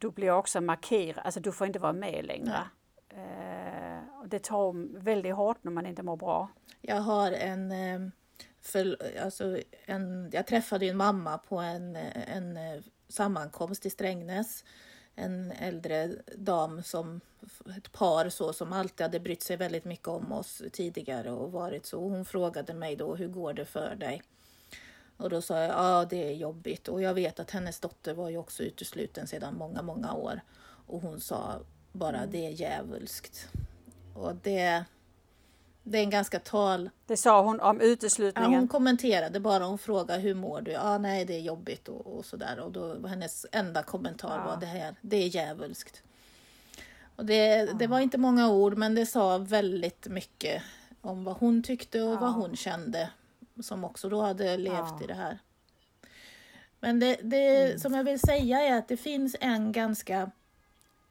[0.01, 2.63] du blir också markerad, alltså du får inte vara med längre.
[3.09, 6.49] Eh, det tar väldigt hårt när man inte mår bra.
[6.81, 8.01] Jag har en, eh,
[8.61, 14.65] för, alltså en jag träffade en mamma på en, en eh, sammankomst i Strängnäs.
[15.15, 17.21] En äldre dam som
[17.77, 21.87] ett par så som alltid hade brytt sig väldigt mycket om oss tidigare och varit
[21.87, 22.01] så.
[22.01, 24.23] Hon frågade mig då, hur går det för dig?
[25.21, 26.89] Och då sa jag, ja det är jobbigt.
[26.89, 30.41] Och jag vet att hennes dotter var ju också utesluten sedan många, många år.
[30.87, 31.61] Och hon sa
[31.93, 32.31] bara, mm.
[32.31, 33.49] det är djävulskt.
[34.15, 34.85] Och det,
[35.83, 36.91] Det är en ganska tal...
[37.07, 38.55] Det sa hon om Ja, uteslutningen.
[38.55, 40.71] hon kommenterade bara, hon frågade hur mår du?
[40.71, 42.59] Ja, nej det är jobbigt och, och sådär.
[42.61, 44.45] Och då hennes enda kommentar Ja.
[44.45, 46.03] var det här, det är djävulskt.
[47.17, 50.63] Och det, det var inte många ord men det sa väldigt mycket
[51.01, 53.11] om vad hon tyckte och vad hon kände.
[53.63, 55.01] Som också då hade levt Ja.
[55.05, 55.39] i det här.
[56.81, 60.31] Men det, det som jag vill säga är att det finns en ganska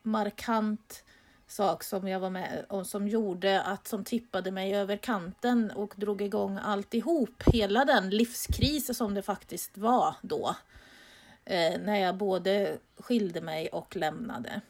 [0.02, 1.04] markant
[1.48, 5.94] sak som jag var med och som gjorde att som tippade mig över kanten och
[5.98, 7.44] drog igång alltihop.
[7.46, 10.56] Hela den livskris som det faktiskt var då.
[11.46, 14.62] Eh, när jag både skilde mig och lämnade.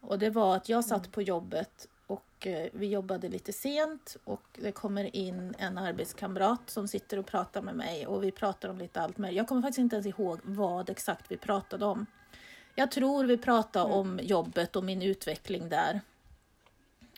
[0.00, 1.88] Och det var att jag satt på jobbet
[2.42, 7.26] och eh, vi jobbade lite sent och det kommer in en arbetskamrat som sitter och
[7.26, 9.36] pratar med mig och vi pratar om lite allt möjligt.
[9.36, 12.06] Jag kommer faktiskt inte ens ihåg vad exakt vi pratade om.
[12.74, 16.00] Jag tror vi pratade om jobbet och min utveckling där.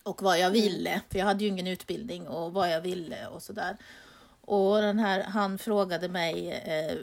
[0.02, 3.42] Och vad jag ville, för jag hade ju ingen utbildning och vad jag ville och
[3.42, 3.76] sådär.
[4.40, 6.98] Och den här, han frågade mig eh,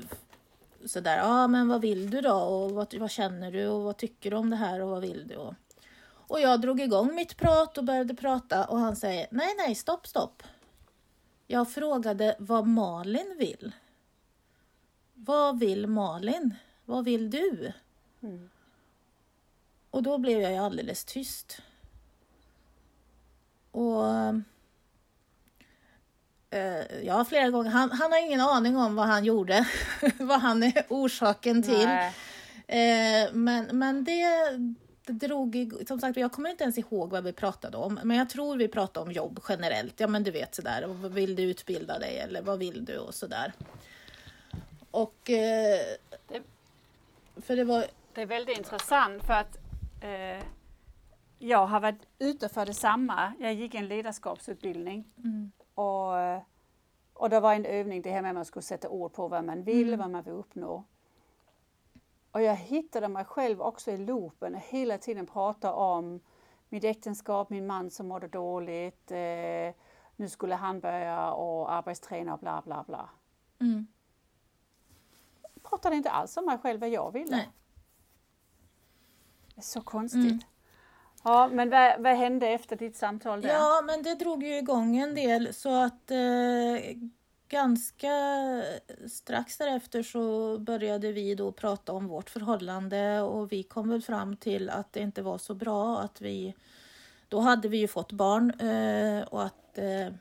[0.85, 3.97] sådär, ja ah, men vad vill du då och vad, vad känner du och vad
[3.97, 5.35] tycker du om det här och vad vill du?
[5.35, 5.53] Och,
[6.31, 10.07] och jag drog igång mitt prat och började prata och han säger, nej nej stopp
[10.07, 10.43] stopp.
[11.47, 13.71] Jag frågade vad Malin vill.
[15.13, 16.55] Vad vill Malin?
[16.85, 17.73] Vad vill du?
[19.89, 21.61] Och då blev jag ju alldeles tyst.
[23.71, 24.05] Och
[26.49, 27.69] eh, ja, flera gånger.
[27.69, 29.67] Han, han har ingen aning om vad han gjorde,
[30.19, 31.89] vad han är orsaken till.
[32.67, 34.21] Eh, men, men det
[35.11, 38.57] drog, som sagt jag kommer inte ens ihåg vad vi pratade om, men jag tror
[38.57, 39.99] vi pratade om jobb generellt.
[39.99, 42.97] Ja men du vet sådär, och vad vill du utbilda dig eller vad vill du
[42.97, 43.53] och sådär.
[44.91, 45.79] Och eh,
[46.27, 46.41] Det-
[47.41, 49.57] för det var, Det är väldigt intressant för att
[50.01, 50.43] eh,
[51.39, 53.33] jag har varit ute för detsamma.
[53.39, 55.05] Jag gick en ledarskapsutbildning
[55.75, 56.41] och, eh,
[57.13, 59.43] och det var en övning det här med att man skulle sätta ord på vad
[59.43, 60.83] man vill, vad man vill uppnå.
[62.31, 66.19] Och jag hittade mig själv också i loopen och hela tiden prata om
[66.69, 69.75] mitt äktenskap, min man som mådde dåligt, eh,
[70.15, 73.09] nu skulle han börja och arbetsträna och bla bla bla.
[73.59, 73.87] mm,
[75.53, 77.35] Jag pratade inte alls om mig själv vad jag ville.
[77.35, 77.49] nej.
[79.55, 80.45] Det är så konstigt.
[81.23, 83.49] Ja, men vad, vad hände efter ditt samtal där?
[83.49, 86.17] Ja, men det drog ju igång en del så att eh,
[87.51, 88.13] ganska
[89.07, 94.37] strax därefter så började vi då prata om vårt förhållande och vi kom väl fram
[94.37, 96.55] till att det inte var så bra att vi
[97.29, 100.13] då hade vi ju fått barn eh, och att eh,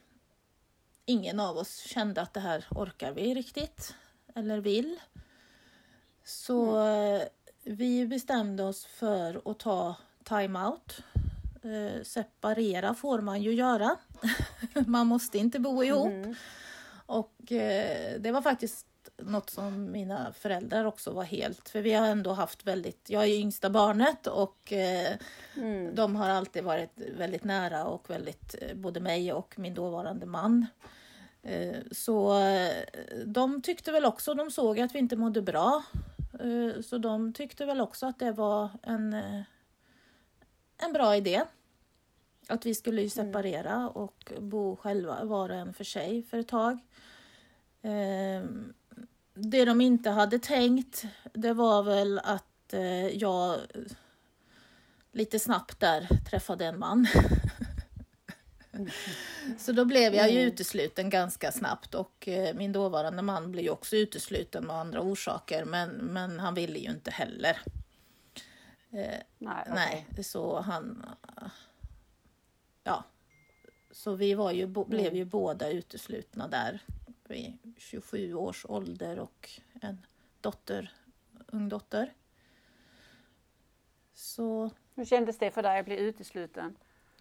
[1.05, 3.95] ingen av oss kände att det här orkar vi riktigt
[4.35, 5.01] eller vill.
[6.25, 7.23] Så eh,
[7.65, 11.03] vi bestämde oss för att ta time-out.
[11.63, 13.97] Eh, separera får man ju göra.
[14.87, 16.07] man måste inte bo ihop.
[16.07, 16.35] Mm.
[17.11, 22.07] Och eh, det var faktiskt något som mina föräldrar också var helt, för vi har
[22.07, 25.17] ändå haft väldigt, jag är yngsta barnet och eh,
[25.57, 25.95] Mm.
[25.95, 30.67] de har alltid varit väldigt nära och väldigt, eh, både mig och min dåvarande man.
[31.43, 32.73] Eh, Så eh,
[33.27, 35.83] de tyckte väl också, de såg att vi inte mådde bra.
[36.85, 39.13] Så de tyckte väl också att det var en,
[40.83, 41.43] en bra idé.
[42.51, 46.49] Att vi skulle ju separera och bo själva var och en för sig för ett
[46.49, 46.79] tag.
[47.83, 48.45] Eh,
[49.35, 53.59] Det de inte hade tänkt, det var väl att eh, jag
[55.13, 57.07] lite snabbt där träffade en man.
[59.59, 63.71] Så då blev jag ju utesluten ganska snabbt och eh, min dåvarande man blev ju
[63.71, 67.61] också utesluten av andra orsaker men, men han ville ju inte heller.
[68.91, 70.07] Eh, Nej, okej.
[70.15, 71.07] Nej, så han...
[72.83, 73.05] Ja.
[73.91, 76.83] Så vi var ju, blev ju båda uteslutna där
[77.25, 80.07] vid 27 års ålder och en
[80.41, 80.93] dotter,
[81.47, 82.15] ung dotter.
[84.15, 86.77] Så Hur kändes det för dig att bli utesluten?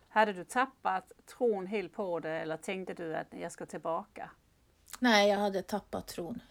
[0.07, 4.31] Hade du tappat tron helt på det eller tänkte du att jag ska tillbaka?
[4.99, 6.41] nej, jag hade tappat tron.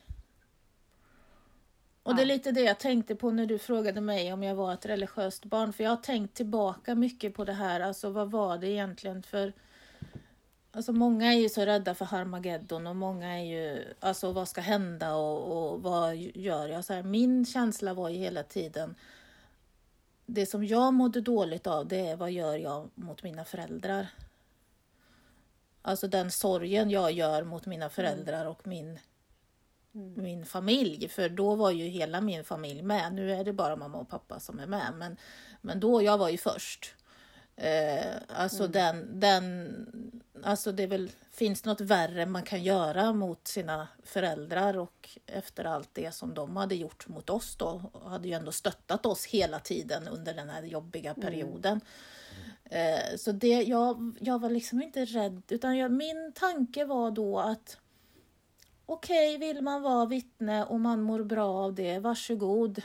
[2.02, 4.74] Och det är lite det jag tänkte på när du frågade mig om jag var
[4.74, 5.72] ett religiöst barn.
[5.72, 7.80] För jag har tänkt tillbaka mycket på det här.
[7.80, 9.52] Alltså vad var det egentligen för...
[10.70, 13.94] Alltså många är ju så rädda för Harmageddon och många är ju...
[14.00, 16.84] Alltså vad ska hända och, och vad gör jag?
[16.84, 18.94] Så här, min känsla var ju hela tiden...
[20.30, 24.06] Det som jag mådde dåligt av det är vad gör jag mot mina föräldrar?
[25.82, 28.98] Alltså den sorgen jag gör mot mina föräldrar och min,
[30.16, 31.08] min familj.
[31.08, 33.12] För då var ju hela min familj med.
[33.12, 34.92] Nu är det bara mamma och pappa som är med.
[34.96, 35.16] Men,
[35.60, 36.94] men då, jag var ju först.
[37.56, 43.88] Eh, alltså den, den, alltså det väl, finns något värre man kan göra mot sina
[44.04, 48.52] föräldrar och efter allt det som de hade gjort mot oss då, hade ju ändå
[48.52, 51.80] stöttat oss hela tiden under den här jobbiga perioden.
[52.64, 57.38] Eh, så det, jag, jag var liksom inte rädd, utan jag, min tanke var då
[57.38, 57.78] att
[58.88, 62.82] okej, okay, vill man vara vittne och man mår bra av det, varsågod.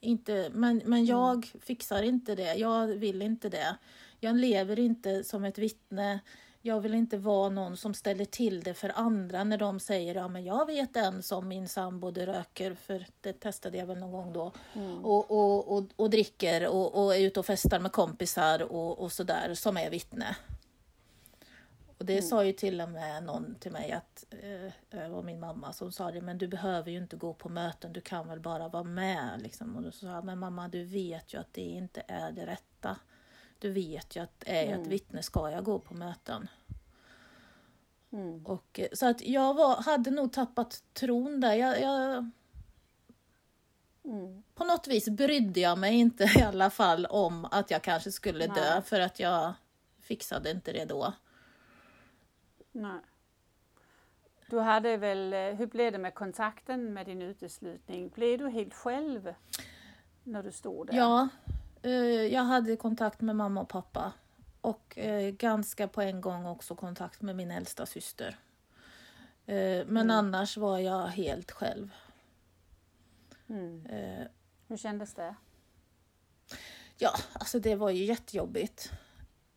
[0.00, 3.76] Inte, men, men jag fixar inte det, jag vill inte det.
[4.20, 6.20] Jag lever inte som ett vittne.
[6.62, 10.28] Jag vill inte vara någon som ställer till det för andra när de säger ja
[10.28, 14.32] men jag vet en som min sambo röker, för det testade jag väl någon gång
[14.32, 15.04] då, mm.
[15.04, 19.12] och, och, och, och, dricker och, och är ute och festar med kompisar och, och
[19.12, 20.36] sådär som är vittne.
[21.98, 22.24] Och det mm.
[22.24, 25.92] sa ju till och med någon till mig, att eh, det var min mamma som
[25.92, 28.84] sa det, men du behöver ju inte gå på möten, du kan väl bara vara
[28.84, 29.42] med.
[29.42, 29.76] Liksom.
[29.76, 32.96] Och då sa jag, men mamma du vet ju att det inte är det rätta.
[33.58, 34.82] Du vet ju att är jag mm.
[34.82, 36.48] ett vittne ska jag gå på möten.
[38.12, 38.46] Mm.
[38.46, 41.54] Och, eh, så att jag var, hade nog tappat tron där.
[41.54, 42.30] Jag, jag
[44.04, 44.42] mm.
[44.54, 48.46] På något vis brydde jag mig inte i alla fall om att jag kanske skulle
[48.46, 48.56] Nej.
[48.56, 49.52] dö för att jag
[50.00, 51.12] fixade inte det då.
[52.76, 53.00] Nej.
[54.50, 58.08] Du hade väl, eh, hur blev det med kontakten med din uteslutning?
[58.08, 59.34] Blev du helt själv
[60.24, 60.96] när du stod där?
[60.96, 61.28] Ja,
[61.82, 64.12] eh, jag hade kontakt med mamma och pappa
[64.60, 68.38] och eh, ganska på en gång också kontakt med min äldsta syster.
[69.48, 70.10] Men mm.
[70.10, 71.90] annars var jag helt själv.
[73.48, 73.88] Mm.
[74.68, 75.34] Hur kändes det?
[76.98, 78.92] Ja, alltså det var ju jättejobbigt.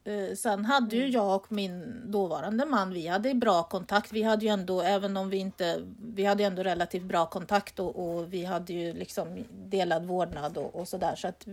[0.09, 1.13] Eh, sen hade ju mm.
[1.13, 4.13] jag och min dåvarande man, vi hade bra kontakt.
[4.13, 7.95] Vi hade ju ändå, även om vi inte, vi hade ändå relativt bra kontakt och,
[7.95, 11.15] och vi hade ju liksom delad vårdnad och, och sådär.
[11.15, 11.47] Så att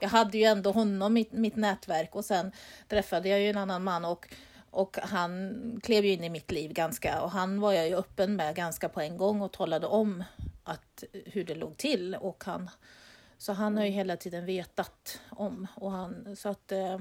[0.00, 2.52] jag hade ju ändå honom, mitt, mitt nätverk och sen
[2.88, 4.34] träffade jag ju en annan man och,
[4.70, 8.36] och han klev ju in i mitt liv ganska och han var jag ju öppen
[8.36, 10.24] med ganska på en gång och talade om
[10.64, 12.70] att, hur det låg till och han
[13.38, 17.00] så han har ju hela tiden vetat om och han så att eh,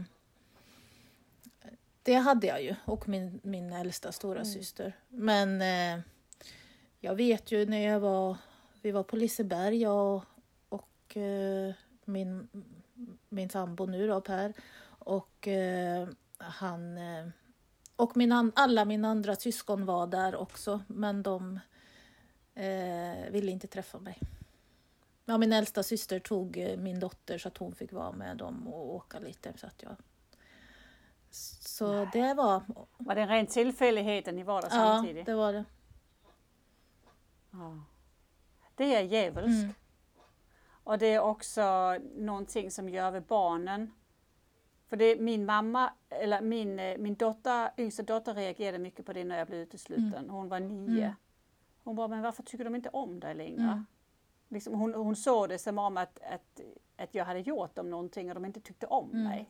[2.04, 4.46] det hade jag ju och min, min äldsta stora mm.
[4.46, 4.94] syster.
[5.10, 6.04] Men eh,
[7.00, 8.38] jag vet ju när jag var,
[8.82, 10.24] vi var på Liseberg, jag och,
[10.70, 11.74] och eh,
[12.06, 12.48] min,
[13.30, 14.54] min sambo nu då Per
[14.86, 17.28] och eh, han eh,
[17.96, 21.60] och min, alla mina andra syskon var där också men de
[22.56, 24.20] eh, ville inte träffa mig.
[25.26, 28.68] Ja, min äldsta syster tog eh, min dotter så att hon fick vara med dem
[28.68, 29.96] och åka lite så att jag
[31.74, 32.62] så det var...
[32.98, 35.28] Var det en ren tillfällighet att ni var där ja, samtidigt?
[35.28, 35.66] Ja, det var det.
[37.52, 37.80] Ja.
[38.76, 39.64] Det är djävulskt.
[39.64, 39.74] Mm.
[40.84, 43.92] Och det är också någonting som gör med barnen.
[44.88, 49.24] För det, min mamma, eller min, eh, min dotter, yngsta dotter reagerade mycket på det
[49.24, 50.14] när jag blev utesluten.
[50.14, 50.30] Mm.
[50.30, 51.04] Hon var nio.
[51.04, 51.14] Mm.
[51.84, 53.64] Hon bara, men varför tycker de inte om dig längre?
[53.64, 53.86] Mm.
[54.48, 56.62] Liksom, hon, hon såg det som om att, att,
[56.98, 59.24] att jag hade gjort dem någonting och de inte tyckte om mm.
[59.24, 59.50] mig.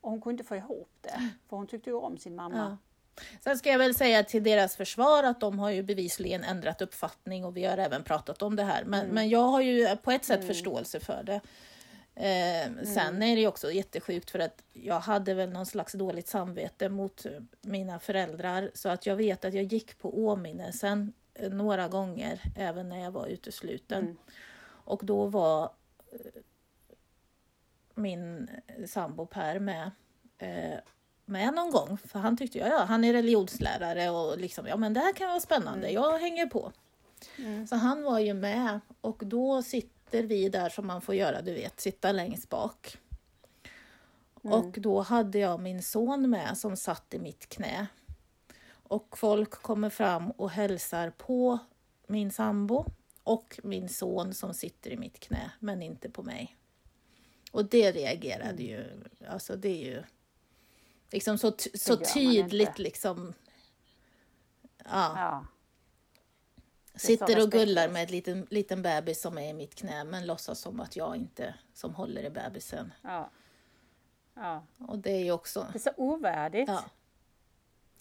[0.00, 2.58] Och hon kunde inte få ihop det, för hon tyckte ju om sin mamma.
[2.58, 2.76] Ja.
[3.40, 7.44] Sen ska jag väl säga till deras försvar att de har ju bevisligen ändrat uppfattning
[7.44, 8.84] och vi har även pratat om det här.
[8.84, 9.14] Men, mm.
[9.14, 10.48] men jag har ju på ett sätt mm.
[10.48, 11.40] förståelse för det.
[12.14, 12.86] Eh, mm.
[12.86, 16.88] Sen är det ju också jättesjukt för att jag hade väl någon slags dåligt samvete
[16.88, 17.26] mot
[17.60, 22.88] mina föräldrar så att jag vet att jag gick på åminnelsen eh, några gånger även
[22.88, 24.04] när jag var utesluten.
[24.04, 24.16] Mm.
[24.66, 25.70] Och då var
[27.98, 28.50] min
[28.86, 29.90] sambo Per med,
[30.38, 30.78] eh,
[31.24, 31.98] med någon gång.
[31.98, 35.28] För han tyckte, ja, ja han är religionslärare och liksom, ja men det här kan
[35.28, 36.02] vara spännande, mm.
[36.02, 36.72] jag hänger på.
[37.38, 37.66] Mm.
[37.66, 41.54] Så han var ju med och då sitter vi där som man får göra, du
[41.54, 42.98] vet, sitta längst bak.
[44.44, 44.58] Mm.
[44.58, 47.86] Och då hade jag min son med som satt i mitt knä.
[48.70, 51.58] Och folk kommer fram och hälsar på
[52.06, 52.84] min sambo
[53.22, 56.56] och min son som sitter i mitt knä, men inte på mig.
[57.58, 58.66] Och det reagerade mm.
[58.66, 58.84] ju,
[59.28, 60.02] alltså det är ju
[61.10, 63.34] liksom så, så tydligt liksom.
[64.84, 65.12] Ja.
[65.16, 65.46] ja.
[66.94, 70.60] Sitter och gullar med en liten, liten bebis som är i mitt knä men låtsas
[70.60, 72.92] som att jag inte som håller i bebisen.
[73.02, 73.30] Ja.
[74.34, 74.62] Ja.
[74.78, 75.66] Och det är ju också...
[75.72, 76.68] Det är så ovärdigt.
[76.68, 76.84] Ja.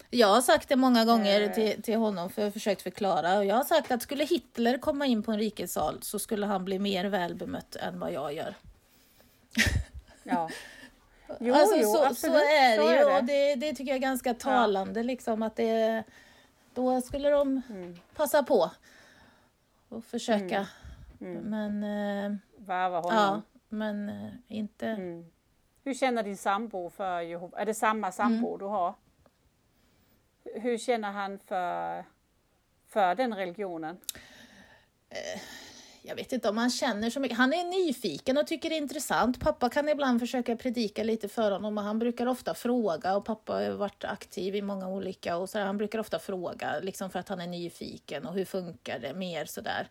[0.09, 1.53] Jag har sagt det många gånger äh.
[1.53, 3.37] till, till honom för jag har försökt förklara.
[3.37, 6.65] Och jag har sagt att skulle Hitler komma in på en rikessal så skulle han
[6.65, 8.55] bli mer välbemött än vad jag gör.
[10.23, 10.49] Ja.
[11.39, 12.35] Jo, alltså, jo, så, absolut.
[12.35, 14.99] så är det ju och det, det tycker jag är ganska talande.
[14.99, 15.03] Ja.
[15.03, 16.03] Liksom, att det,
[16.73, 17.99] då skulle de mm.
[18.15, 18.71] passa på
[19.89, 20.67] och försöka.
[21.21, 21.37] Mm.
[21.37, 21.49] Mm.
[21.49, 21.83] Men,
[22.23, 23.15] eh, Varva honom.
[23.17, 24.87] Ja, men eh, inte...
[24.87, 25.25] Mm.
[25.83, 27.59] Hur känner din sambo för Jehova?
[27.59, 28.59] Är det samma sambo mm.
[28.59, 28.93] du har?
[30.55, 32.05] Hur känner han för,
[32.87, 33.97] för den religionen?
[36.07, 37.37] Jag vet inte om han känner så mycket.
[37.37, 39.39] Han är nyfiken och tycker det är intressant.
[39.39, 43.53] Pappa kan ibland försöka predika lite för honom och han brukar ofta fråga och pappa
[43.53, 47.29] har varit aktiv i många olika och så han brukar ofta fråga liksom för att
[47.29, 49.87] han är nyfiken och hur funkar det mer sådär.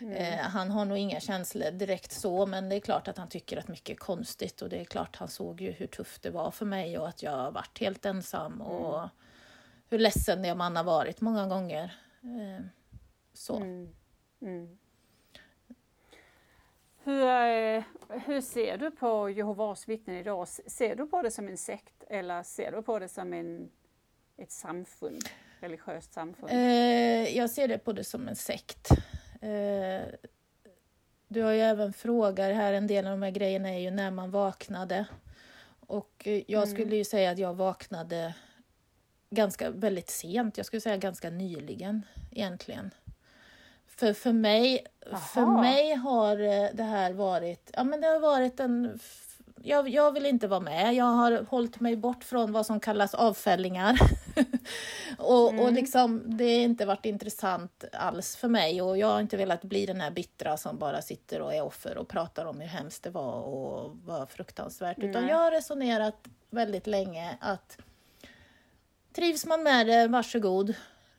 [0.00, 0.12] Mm.
[0.12, 3.56] Eh, han har nog inga känslor direkt så, men det är klart att han tycker
[3.56, 6.50] att mycket är konstigt och det är klart han såg ju hur tufft det var
[6.50, 9.08] för mig och att jag varit helt ensam och mm.
[9.88, 11.96] hur ledsen jag man har varit många gånger.
[12.22, 12.64] Eh,
[13.34, 13.56] så.
[13.56, 14.78] Mm.
[17.04, 20.48] Hur, eh, hur ser du på Jehovas vittnen idag?
[20.48, 23.70] Ser du på det som en sekt eller ser du på det som en,
[24.36, 25.22] ett samfund,
[25.60, 26.52] religiöst samfund?
[26.52, 28.90] Eh, jag ser det på det som en sekt.
[29.40, 30.02] Eh,
[31.28, 34.10] du har ju även frågor här, en del av de här grejerna är ju när
[34.10, 35.06] man vaknade.
[35.80, 36.74] Och jag mm.
[36.74, 38.34] skulle ju säga att jag vaknade
[39.30, 42.90] ganska väldigt sent, jag skulle säga ganska nyligen egentligen.
[44.00, 44.86] För, för, mig,
[45.34, 48.98] för mig har eh, det här varit, ja men det har varit en
[49.62, 50.94] jag, jag, vill inte vara med.
[50.94, 53.98] Jag har hållit mig bort från vad som kallas avfällingar.
[55.18, 55.64] och, mm.
[55.64, 59.62] och liksom, det har inte varit intressant alls för mig och jag har inte velat
[59.62, 63.02] bli den här bittra som bara sitter och är offer och pratar om hur hemskt
[63.02, 64.98] det var och vad fruktansvärt.
[64.98, 65.10] Mm.
[65.10, 67.78] Utan jag har resonerat väldigt länge att
[69.12, 70.74] trivs man med det, varsågod.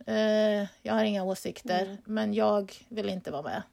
[0.05, 1.97] Eh, jag har inga åsikter, mm.
[2.05, 3.63] men jag vill inte vara med.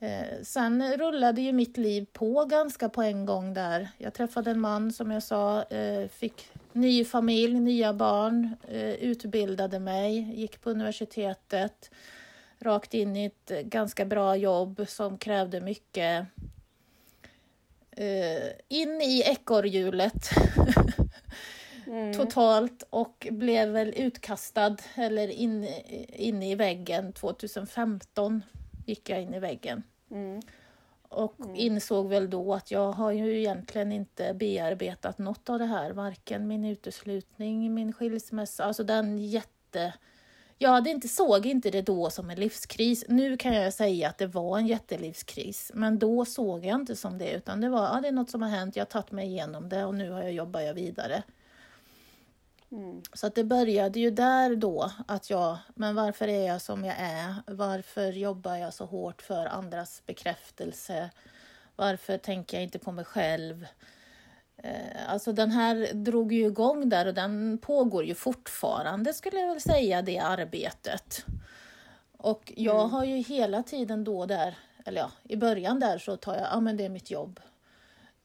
[0.00, 3.88] Eh, sen rullade ju mitt liv på ganska på en gång där.
[3.98, 8.56] Jag träffade en man som jag sa, eh, fick ny familj, nya barn,
[9.00, 11.90] utbildade mig, gick på universitetet,
[12.58, 16.26] rakt in i ett ganska bra jobb som krävde mycket
[18.68, 20.30] in i ekorrhjulet
[21.88, 22.14] mm.
[22.14, 25.68] totalt och blev väl utkastad eller in,
[26.08, 28.42] in i väggen 2015
[28.86, 29.82] gick jag in i väggen.
[30.10, 30.40] Mm.
[31.08, 31.56] Och mm.
[31.56, 36.48] insåg väl då att jag har ju egentligen inte bearbetat något av det här, varken
[36.48, 39.94] min uteslutning, min skilsmässa, alltså den jätte...
[40.60, 43.04] Jag hade inte, såg inte det då som en livskris.
[43.08, 47.18] Nu kan jag säga att det var en jättelivskris, men då såg jag inte som
[47.18, 49.26] det, utan det var ja, det är något som har hänt, jag har tagit mig
[49.26, 51.22] igenom det och nu har jag, jobbar jag vidare.
[52.72, 53.02] Mm.
[53.12, 56.96] Så att det började ju där då, att jag, men varför är jag som jag
[56.98, 57.34] är?
[57.46, 61.10] Varför jobbar jag så hårt för andras bekräftelse?
[61.76, 63.66] Varför tänker jag inte på mig själv?
[64.56, 69.48] Eh, alltså den här drog ju igång där och den pågår ju fortfarande skulle jag
[69.48, 71.24] väl säga, det arbetet.
[72.16, 72.90] Och jag mm.
[72.90, 76.60] har ju hela tiden då där, eller ja, i början där så tar jag, ja
[76.60, 77.40] men det är mitt jobb.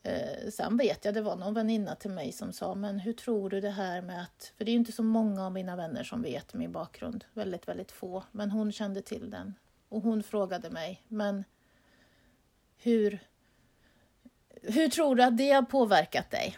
[0.04, 3.50] Eh, sen vet jag, det var någon väninna till mig som sa, men hur tror
[3.50, 4.54] du det här med att...
[4.58, 7.92] För det är inte så många av mina vänner som vet min bakgrund, väldigt, väldigt
[7.92, 8.24] få.
[8.32, 9.54] Men hon kände till den.
[9.90, 11.44] Och hon frågade mig, men
[12.78, 13.20] hur,
[14.62, 16.58] hur tror du att det har påverkat dig?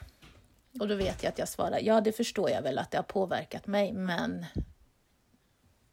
[0.80, 3.04] Och då vet jag att jag svarar, ja det förstår jag väl att det har
[3.04, 4.46] påverkat mig, men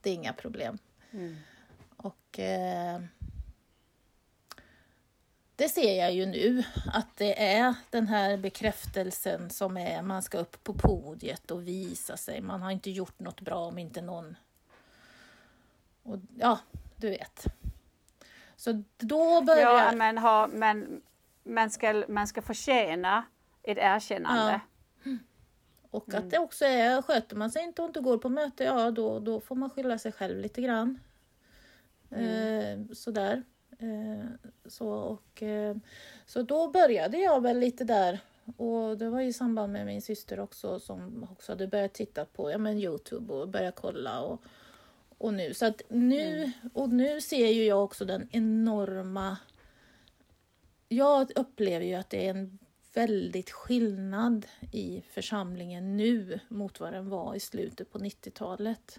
[0.00, 0.78] det är inga problem.
[1.12, 1.36] Mm.
[1.96, 2.38] Och...
[2.38, 3.00] Eh,
[5.56, 10.38] det ser jag ju nu, att det är den här bekräftelsen som är, man ska
[10.38, 12.40] upp på podiet och visa sig.
[12.40, 14.36] Man har inte gjort något bra om inte någon...
[16.02, 16.58] Och, ja,
[16.96, 17.46] du vet.
[18.56, 19.84] Så då börjar...
[19.84, 21.02] Ja, men, ha, men
[21.42, 23.24] man, ska, man ska förtjäna
[23.62, 24.52] ett erkännande.
[24.52, 24.60] Ja.
[25.90, 26.28] Och att mm.
[26.28, 29.40] det också är, sköter man sig inte och inte går på möte, ja då, då
[29.40, 30.98] får man skylla sig själv lite grann.
[32.10, 32.88] Mm.
[32.88, 33.42] Eh, sådär.
[33.82, 34.24] Eh,
[34.66, 35.76] så, och, eh,
[36.26, 38.20] så då började jag väl lite där
[38.56, 42.50] och det var i samband med min syster också som också hade börjat titta på
[42.50, 44.20] ja, men Youtube och börjat kolla.
[44.20, 44.42] Och,
[45.18, 46.52] och nu, så att nu, mm.
[46.74, 49.36] och nu ser ju jag också den enorma...
[50.88, 52.58] Jag upplever ju att det är en
[52.94, 58.98] väldigt skillnad i församlingen nu mot vad den var i slutet på 90-talet.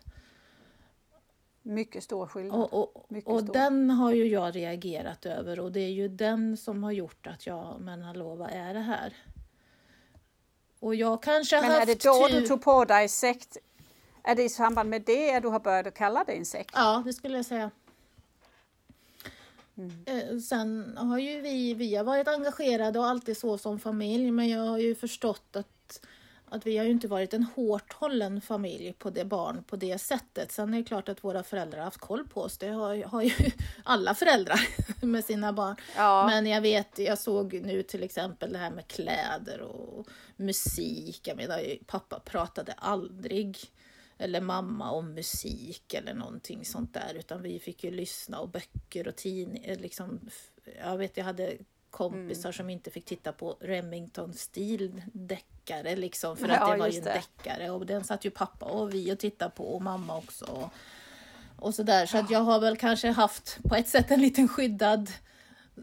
[1.66, 2.60] Mycket stor skillnad.
[2.60, 3.54] Och, och, och stor.
[3.54, 7.48] den har ju jag reagerat över och det är ju den som har gjort att
[7.48, 9.14] jag, men hallå vad är det här?
[10.80, 13.58] Och jag kanske Men är det då du tog på dig sekt?
[14.24, 16.72] Är det i samband med det du har börjat kalla dig en sekt?
[16.74, 17.72] Ja, det skulle jag säga.
[19.78, 20.04] Mm.
[20.06, 24.50] Eh, sen har ju vi, vi har varit engagerade och alltid så som familj, men
[24.50, 25.73] jag har ju förstått att
[26.54, 29.98] att vi har ju inte varit en hårt hållen familj på det barn på det
[29.98, 30.52] sättet.
[30.52, 32.58] Sen är det klart att våra föräldrar har haft koll på oss.
[32.58, 33.32] Det har, har ju
[33.84, 34.60] alla föräldrar
[35.06, 35.76] med sina barn.
[35.96, 36.28] Ja.
[36.28, 41.28] Men jag vet, jag såg nu till exempel det här med kläder och musik.
[41.28, 43.58] Jag menar, pappa pratade aldrig
[44.18, 47.14] eller mamma om musik eller någonting sånt där.
[47.20, 49.76] Utan vi fick ju lyssna och böcker och tidningar.
[49.76, 50.30] Liksom,
[50.84, 51.58] jag vet, jag hade
[51.94, 52.54] kompisar mm.
[52.54, 57.04] som inte fick titta på Remington-stil deckare liksom för att ja, det var ju en
[57.04, 57.14] det.
[57.14, 60.46] deckare och den satt ju pappa och vi och tittade på och mamma också.
[60.46, 60.70] Och,
[61.56, 65.12] och sådär så att jag har väl kanske haft på ett sätt en liten skyddad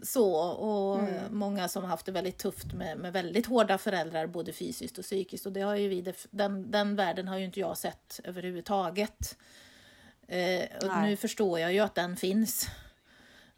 [0.03, 1.37] så och mm.
[1.37, 5.45] många som haft det väldigt tufft med, med väldigt hårda föräldrar både fysiskt och psykiskt
[5.45, 9.37] och det har ju vi, den, den världen har ju inte jag sett överhuvudtaget.
[10.27, 12.67] Eh, och nu förstår jag ju att den finns.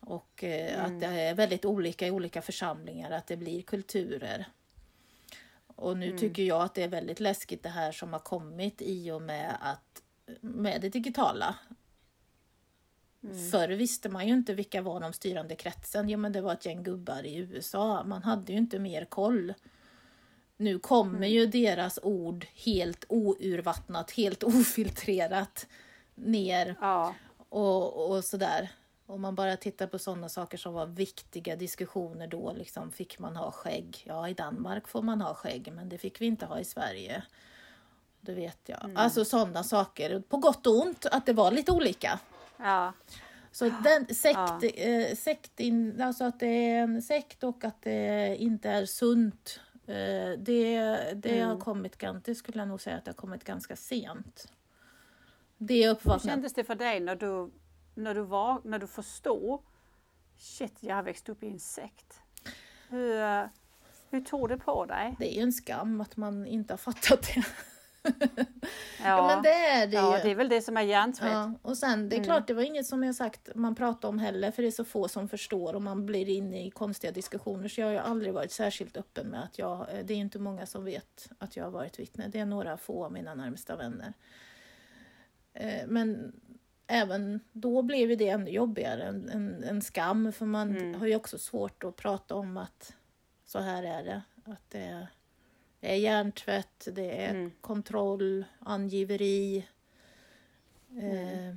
[0.06, 0.86] Och eh, mm.
[0.86, 4.46] att det är väldigt olika i olika församlingar, att det blir kulturer.
[5.76, 6.18] Och nu mm.
[6.18, 9.58] tycker jag att det är väldigt läskigt det här som har kommit i och med
[9.62, 10.02] att
[10.42, 11.56] med det digitala.
[13.24, 13.52] Mm.
[13.52, 16.10] Förr visste man ju inte vilka var de styrande kretsen.
[16.10, 18.04] Jo men det var ett gäng gubbar i USA.
[18.04, 19.54] Man hade ju inte mer koll.
[20.58, 21.30] Nu kommer mm.
[21.30, 25.68] ju deras ord helt ourvattnat, helt ofiltrerat
[26.16, 26.76] ner.
[26.82, 27.16] Ja.
[27.50, 28.70] Och, och sådär.
[29.06, 33.36] Om man bara tittar på sådana saker som var viktiga diskussioner då, liksom, fick man
[33.36, 34.04] ha skägg?
[34.06, 37.24] Ja, i Danmark får man ha skägg, men det fick vi inte ha i Sverige.
[38.22, 38.84] Det vet jag.
[38.84, 38.98] Mm.
[38.98, 42.20] Alltså sådana saker, på gott och ont, att det var lite olika.
[42.58, 42.94] Ja.
[43.52, 44.68] Så den sekt, ja.
[44.68, 49.60] eh, sekt in, alltså att det är en sekt och att det inte är sunt.
[49.88, 50.78] Eh, det
[51.16, 51.50] det mm.
[51.50, 54.48] har kommit, det skulle jag nog säga att det har kommit ganska sent.
[55.58, 57.52] Det Hur kändes det för dig när du
[57.94, 59.62] när du, var, när du förstår,
[60.38, 62.22] shit, jag har växt upp i en sekt.
[62.90, 63.50] Hur,
[64.10, 65.16] hur tog det på dig?
[65.20, 67.44] Det är ju en skam att man inte har fattat det.
[68.04, 68.46] ja,
[69.04, 70.24] ja, men det är det ja, ju.
[70.24, 71.32] det är väl det som är hjärntvätt.
[71.32, 72.26] Ja, och sen, det är mm.
[72.26, 74.86] klart, det var inget som jag sagt man pratar om heller, för det är så
[74.86, 77.68] få som förstår och man blir inne i konstiga diskussioner.
[77.68, 80.66] Så jag har ju aldrig varit särskilt öppen med att jag, det är inte många
[80.66, 82.28] som vet att jag har varit vittne.
[82.28, 84.14] Det är några få av mina närmsta vänner.
[85.54, 86.34] Eh, men
[86.88, 91.00] även då blev det ännu jobbigare, en, en, en skam, för man mm.
[91.00, 92.96] har ju också svårt att prata om att
[93.46, 94.22] så här är det.
[94.46, 95.08] Att det är,
[95.80, 97.52] det är hjärntvätt, det är mm.
[97.62, 99.68] kontroll, angiveri.
[100.92, 101.50] Mm.
[101.50, 101.56] Eh,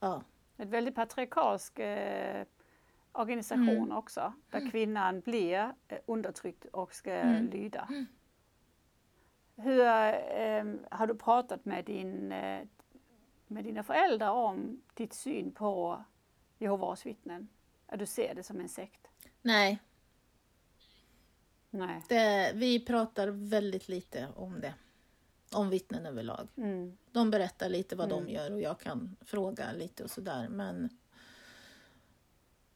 [0.00, 0.22] ja.
[0.56, 2.44] Ett väldigt patriarkalsk eh,
[3.12, 3.92] organisation mm.
[3.92, 4.70] också, där mm.
[4.70, 7.50] kvinnan blir eh, undertryckt och ska mm.
[7.50, 7.88] lyda.
[9.56, 12.66] Hur eh, har du pratat med din eh,
[13.52, 16.04] med dina föräldrar om ditt syn på
[16.58, 17.48] Jehovas vittnen?
[17.86, 19.08] Att du ser det som en sekt?
[19.42, 19.78] Nej.
[21.70, 22.02] Nej.
[22.08, 24.74] Det, vi pratar väldigt lite om det.
[25.52, 26.48] Om vittnen överlag.
[26.56, 26.96] Mm.
[27.12, 28.24] De berättar lite vad mm.
[28.24, 30.88] de gör och jag kan fråga lite och sådär men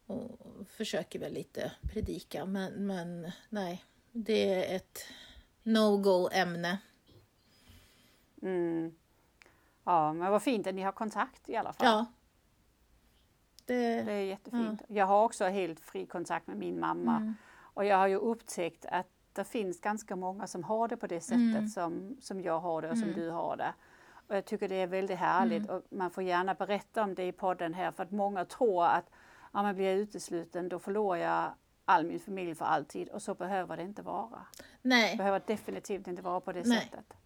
[0.07, 4.99] och försöker väl lite predika men, men nej, det är ett
[5.63, 6.79] no-go ämne.
[8.43, 8.95] Mm.
[9.87, 11.87] Ja, men vad fint att ni har kontakt i alla fall.
[11.87, 12.07] Ja.
[13.65, 14.83] Det, det är jättefint.
[14.89, 14.95] Ja.
[14.97, 17.17] Jag har också helt fri kontakt med min mamma.
[17.17, 17.35] Mm.
[17.59, 21.21] Och jag har ju upptäckt att det finns ganska många som har det på det
[21.21, 21.69] sättet mm.
[21.69, 23.21] som, som jag har det och som mm.
[23.21, 23.75] du har det.
[24.29, 25.77] Och jag tycker det är väldigt härligt mm.
[25.77, 29.11] och man får gärna berätta om det i podden här för att många tror att
[29.41, 31.53] om man blir utesluten då förlorar jag
[31.85, 34.47] all min familj för alltid och så behöver det inte vara.
[34.83, 35.11] Nej.
[35.11, 36.81] Det behöver definitivt inte vara på det Nej.
[36.81, 37.17] sättet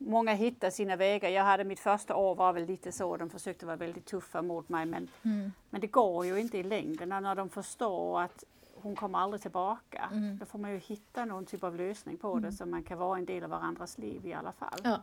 [0.00, 1.28] många hittar sina vägar.
[1.28, 4.68] Jag hade mitt första år var väl lite så, de försökte vara väldigt tuffa mot
[4.68, 5.52] mig men, mm.
[5.70, 8.44] men det går ju inte i längden när de förstår att
[8.74, 10.08] hon kommer aldrig tillbaka.
[10.12, 10.38] Mm.
[10.38, 12.42] Då får man ju hitta någon typ av lösning på mm.
[12.42, 14.80] det så man kan vara en del av varandras liv i alla fall.
[14.84, 15.00] Ja.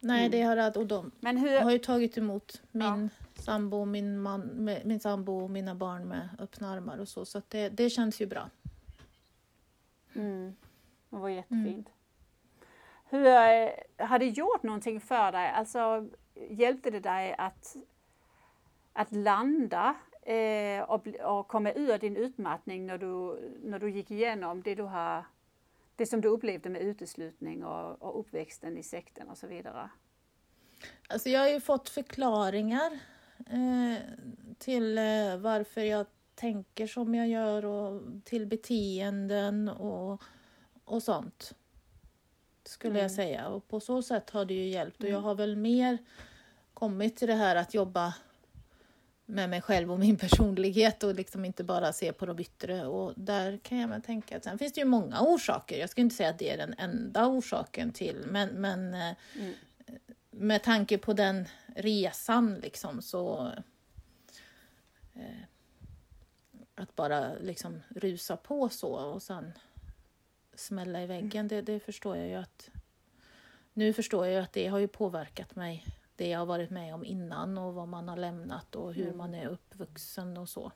[0.00, 0.30] Nej, mm.
[0.30, 1.60] det har det och de Men hur...
[1.60, 3.42] har ju tagit emot min ja.
[3.42, 7.68] sambo, min, man, min sambo och mina barn med öppna armar och så, så det,
[7.68, 8.50] det känns ju bra.
[10.14, 10.56] Mm.
[11.10, 11.88] Det var jättefint.
[13.10, 13.70] Hur eh,
[14.06, 15.50] har det gjort någonting för dig?
[15.50, 16.08] Alltså
[16.50, 17.76] hjälpte det dig att,
[18.92, 24.62] att landa eh, och, och komma ur din utmattning när du, när du gick igenom
[24.62, 25.24] det, du har,
[25.96, 29.90] det som du upplevde med uteslutning och, och uppväxten i sekten och så vidare?
[31.08, 32.98] Alltså jag har ju fått förklaringar
[33.38, 34.02] eh,
[34.58, 40.22] till eh, varför jag tänker som jag gör och till beteenden och,
[40.84, 41.54] och sånt
[42.68, 43.02] skulle mm.
[43.02, 43.48] jag säga.
[43.48, 45.02] Och på så sätt har det ju hjälpt.
[45.02, 45.24] Och jag mm.
[45.24, 45.98] har väl mer
[46.74, 48.14] kommit till det här att jobba
[49.26, 52.86] med mig själv och min personlighet och liksom inte bara se på de yttre.
[52.86, 55.78] Och där kan jag väl tänka att sen finns det ju många orsaker.
[55.78, 59.54] Jag ska inte säga att det är den enda orsaken till, men, men eh, mm.
[60.30, 63.52] med tanke på den resan liksom så
[65.14, 65.42] eh,
[66.74, 69.52] att bara liksom rusa på så och sen
[70.58, 71.48] smälla i väggen, mm.
[71.48, 72.70] det, det förstår jag ju att
[73.72, 75.84] nu förstår jag ju att det har ju påverkat mig
[76.16, 79.16] det jag har varit med om innan och vad man har lämnat och hur mm.
[79.16, 80.72] man är uppvuxen och så.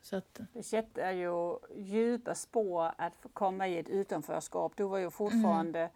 [0.00, 0.40] så att...
[0.52, 4.72] Det sätter ju djupa spår att komma i ett utanförskap.
[4.76, 5.90] Du var ju fortfarande mm.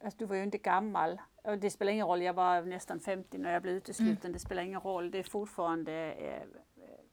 [0.00, 1.20] alltså du var ju inte gammal.
[1.44, 4.16] Och det spelar ingen roll, jag var nästan 50 när jag blev utesluten.
[4.22, 4.32] Mm.
[4.32, 6.42] Det spelar ingen roll, det är fortfarande eh,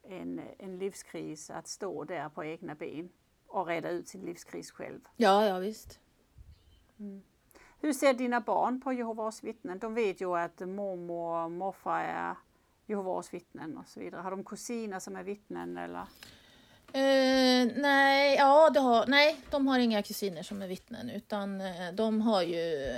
[0.09, 3.09] en, en livskris att stå där på egna ben
[3.47, 4.99] och reda ut sin livskris själv.
[5.17, 5.99] Ja, ja visst.
[6.99, 7.21] Mm.
[7.81, 9.79] Hur ser dina barn på Jehovas vittnen?
[9.79, 12.35] De vet ju att mormor och morfar är
[12.85, 14.21] Jehovas vittnen och så vidare.
[14.21, 16.05] Har de kusiner som är vittnen eller?
[16.95, 21.93] Uh, nej, ja, det har, nej, de har inga kusiner som är vittnen utan uh,
[21.93, 22.93] de har ju...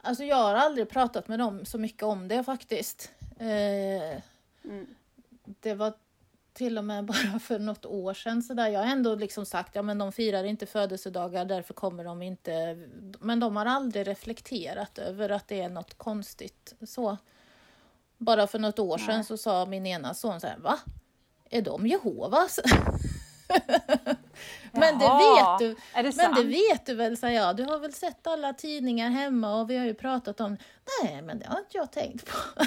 [0.00, 3.12] Alltså jag har aldrig pratat med dem så mycket om det faktiskt.
[3.40, 4.20] Uh,
[4.64, 4.86] mm.
[5.60, 5.94] Det var
[6.52, 8.42] till och med bara för något år sedan.
[8.42, 8.68] Så där.
[8.68, 12.78] Jag har ändå liksom sagt ja men de firar inte födelsedagar, därför kommer de inte...
[13.20, 16.74] Men de har aldrig reflekterat över att det är något konstigt.
[16.86, 17.16] Så.
[18.18, 20.78] Bara för något år sedan så sa min ena son så här, va?
[21.50, 22.60] Är de Jehovas?
[24.72, 27.56] men, det vet du, det men det vet du väl, sa jag.
[27.56, 30.56] Du har väl sett alla tidningar hemma och vi har ju pratat om...
[31.02, 32.36] Nej, men det har inte jag tänkt på.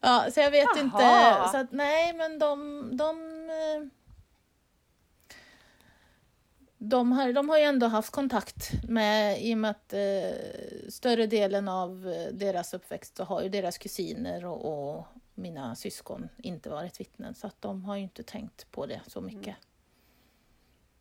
[0.00, 0.80] ja, så jag vet Jaha.
[0.80, 1.48] inte.
[1.52, 2.88] Så att, nej, men de...
[2.96, 3.16] de
[3.50, 3.86] eh,
[6.82, 11.26] de har, de har ju ändå haft kontakt med, i och med att eh, större
[11.26, 15.06] delen av eh, deras uppväxt så har ju deras kusiner och, och,
[15.40, 19.20] mina syskon inte varit vittnen så att de har ju inte tänkt på det så
[19.20, 19.56] mycket.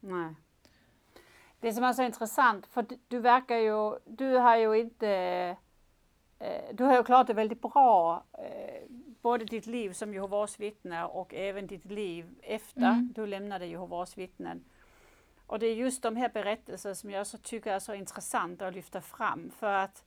[0.04, 0.24] Mm.
[0.24, 0.36] Nej.
[1.60, 5.10] Det som är så intressant, för du, verkar ju, du har ju inte,
[6.40, 8.84] eh, du har ju klarat det väldigt bra, eh,
[9.22, 13.14] både ditt liv som Jehovas vittne och även ditt liv efter mm.
[13.16, 14.64] du lämnade Jehovas vittnen.
[15.48, 18.74] Och det är just de här berättelserna som jag så tycker är så intressanta att
[18.74, 20.04] lyfta fram för att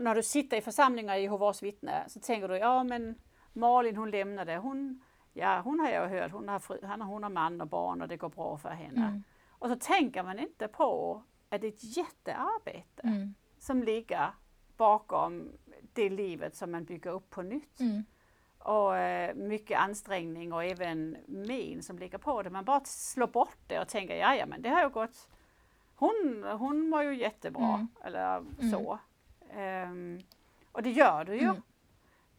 [0.00, 3.14] när du sitter i församlingar i Jehovas vittne så tänker du, ja men
[3.52, 7.60] Malin hon lämnade, hon, ja hon har jag hört, hon har, fru, hon har man
[7.60, 9.06] och barn och det går bra för henne.
[9.06, 9.22] Mm.
[9.48, 13.34] Och så tänker man inte på att det är ett jättearbete mm.
[13.58, 14.30] som ligger
[14.76, 15.48] bakom
[15.92, 17.80] det livet som man bygger upp på nytt.
[17.80, 18.04] Mm.
[18.58, 22.50] Och eh, mycket ansträngning och även min som ligger på det.
[22.50, 25.28] Man bara slår bort det och tänker, ja ja men det har ju gått,
[25.94, 27.88] hon, hon var ju jättebra mm.
[28.04, 28.70] eller mm.
[28.70, 28.98] så.
[29.56, 30.20] Um,
[30.72, 31.52] och det gör du ju.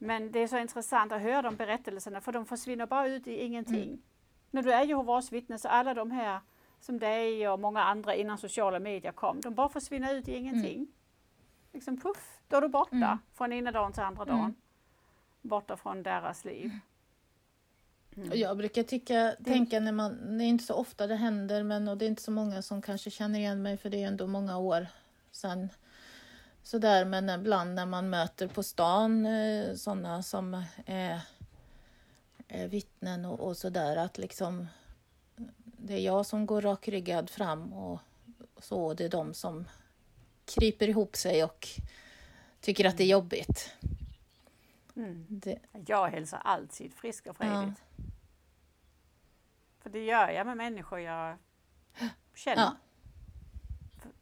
[0.02, 0.22] Mm.
[0.22, 3.42] Men det är så intressant att höra de berättelserna för de försvinner bara ut i
[3.42, 3.84] ingenting.
[3.84, 4.02] Mm.
[4.50, 6.40] När du är Jehovas vittne så alla de här
[6.80, 10.76] som dig och många andra innan sociala medier kom, de bara försvinner ut i ingenting.
[10.76, 10.92] Mm.
[11.72, 13.18] Liksom puff, då är du borta mm.
[13.34, 14.40] från ena dagen till andra dagen.
[14.40, 14.54] Mm.
[15.42, 16.70] Borta från deras liv.
[18.16, 18.38] Mm.
[18.38, 21.98] Jag brukar tycka, tänka när man, det är inte så ofta det händer men och
[21.98, 24.58] det är inte så många som kanske känner igen mig för det är ändå många
[24.58, 24.86] år
[25.30, 25.68] sedan
[26.62, 31.20] sådär, men ibland när man möter på stan eh, sådana som är,
[32.48, 34.66] är vittnen och, och sådär, att liksom
[35.64, 38.00] det är jag som går rakryggad fram och
[38.58, 39.68] så, det är de som
[40.44, 41.68] kryper ihop sig och
[42.60, 43.74] tycker att det är jobbigt.
[44.96, 45.26] Mm.
[45.28, 45.58] Det.
[45.86, 47.82] Jag hälsar alltid frisk och frejdigt.
[47.96, 48.04] Ja.
[49.78, 51.36] För det gör jag med människor jag
[52.34, 52.62] känner.
[52.62, 52.76] Ja.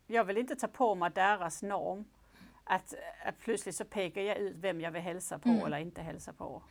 [0.06, 2.04] Jag vill inte ta på mig deras norm
[2.70, 2.94] att,
[3.24, 5.66] att plötsligt så pekar jag ut vem jag vill hälsa på mm.
[5.66, 6.62] eller inte hälsa på.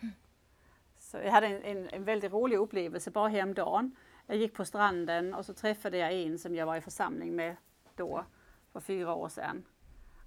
[0.97, 3.95] Så jag hade en, en, en väldigt rolig upplevelse bara häromdagen.
[4.27, 7.55] Jag gick på stranden och så träffade jag en som jag var i församling med
[7.95, 8.25] då
[8.73, 9.63] för fyra år sedan.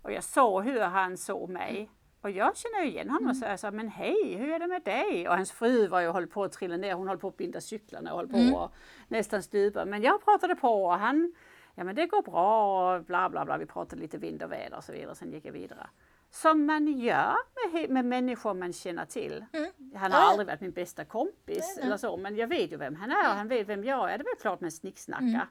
[0.02, 1.90] Och jag såg hur han såg mig.
[2.20, 3.58] Och jag känner igen honom och mm.
[3.58, 5.28] sa men hej, hur är det med dig?
[5.28, 7.60] Och hans fru var ju hållit på att trilla ner, hon höll på att binda
[7.60, 8.54] cyklarna och höll på mm.
[8.54, 8.72] att
[9.08, 9.84] nästan stupa.
[9.84, 11.34] Men jag pratade på och han
[11.74, 13.58] ja men det går bra och bla bla bla.
[13.58, 15.14] Vi pratade lite vind och väder och så vidare.
[15.14, 15.86] Sen gick jag vidare.
[16.30, 17.36] Som man gör
[17.72, 19.44] med, med människor man känner till.
[19.52, 19.70] Mm.
[19.94, 20.26] Han har ja.
[20.30, 21.86] aldrig varit min bästa kompis nej.
[21.86, 24.18] eller så, men jag vet ju vem han är och han vet vem jag är.
[24.18, 25.48] Det är väl klart man snicksnackar.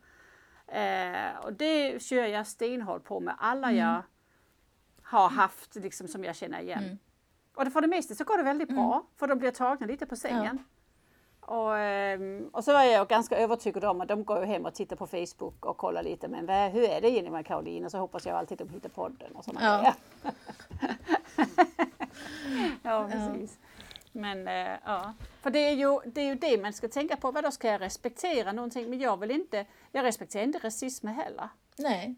[0.67, 1.35] Mm.
[1.35, 3.79] Eh, och det kör jag stenhårt på med alla mm.
[3.79, 4.03] jag
[5.03, 6.83] har haft liksom, som jag känner igen.
[6.83, 6.97] Mm.
[7.53, 9.05] Och för det mesta så går det väldigt bra, mm.
[9.17, 10.57] för de blir tagna lite på sängen.
[10.57, 10.80] Ja.
[11.51, 14.95] Och, ehm, och så var jag ganska övertygad om att de går hem och tittar
[14.95, 17.85] på Facebook och kollar lite, men vad, hur är det Jenny med Caroline?
[17.85, 19.93] Och så hoppas jag alltid att de hittar podden och sådana
[20.23, 20.31] ja.
[22.83, 23.57] ja, precis.
[24.11, 27.31] Men äh, ja, för det är, ju, det är ju det man ska tänka på.
[27.31, 28.89] Vadå, ska jag respektera någonting?
[28.89, 31.49] Men jag vill inte, jag respekterar inte rasism heller.
[31.77, 32.15] Nej.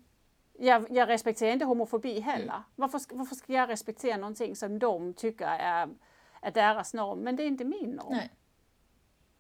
[0.60, 2.44] Jag, jag respekterar inte homofobi heller.
[2.44, 2.64] Mm.
[2.76, 5.90] Varför, varför ska jag respektera någonting som de tycker är,
[6.42, 7.20] är deras norm?
[7.20, 8.12] Men det är inte min norm.
[8.12, 8.32] Nej.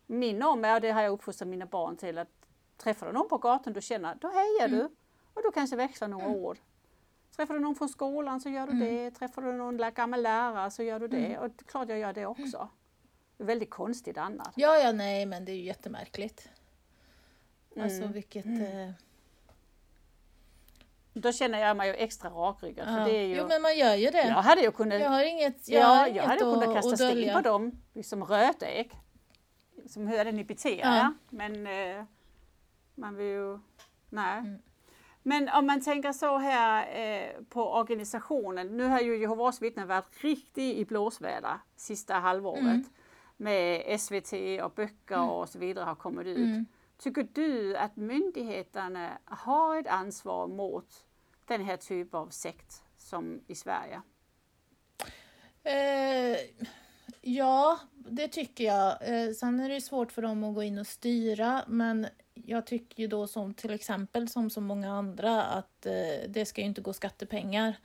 [0.05, 2.47] Min norm är, och det har jag uppfostrat mina barn till, att
[2.77, 4.79] träffar du någon på gatan du känner, då hejar mm.
[4.79, 4.85] du.
[5.33, 6.37] Och då kanske växlar några mm.
[6.37, 6.59] ord.
[7.35, 8.87] Träffar du någon från skolan så gör du mm.
[8.87, 9.11] det.
[9.11, 11.25] Träffar du någon gammal lärare så gör du det.
[11.25, 11.41] Mm.
[11.41, 12.69] Och det klart jag gör det också.
[13.37, 14.53] Det är väldigt konstigt annars.
[14.55, 16.49] Ja, ja, nej, men det är ju jättemärkligt.
[17.79, 18.11] Alltså mm.
[18.11, 18.45] vilket...
[18.45, 18.91] Eh...
[21.13, 22.87] Då känner jag mig ju extra rakryggad.
[22.87, 22.95] Ja.
[22.95, 23.35] För det är ju...
[23.35, 24.27] Jo men man gör ju det.
[24.27, 27.33] Jag hade ju kunnat, jag har inget, jag ja, har jag hade kunnat kasta sten
[27.33, 28.91] på dem, liksom rötägg.
[29.85, 31.13] Som hur ni beter ja.
[31.29, 32.05] Men eh,
[32.95, 33.59] man vill ju,
[34.09, 34.39] nej.
[34.39, 34.61] Mm.
[35.23, 38.77] Men om man tänker så här eh, på organisationen.
[38.77, 42.63] Nu har ju Jehovas vittnen varit riktigt i blåsväder sista halvåret.
[42.63, 42.83] Mm.
[43.37, 45.29] Med SVT och böcker mm.
[45.29, 46.37] och så vidare har kommit ut.
[46.37, 46.65] Mm.
[46.97, 51.05] Tycker du att myndigheterna har ett ansvar mot
[51.45, 54.01] den här typen av sekt som i Sverige?
[55.63, 56.37] Eh,
[57.23, 58.97] ja, det tycker jag.
[59.01, 63.01] Eh, sen är det svårt för dem att gå in och styra men jag tycker
[63.01, 66.81] ju då som till exempel som så många andra att eh, det ska ju inte
[66.81, 67.75] gå skattepengar.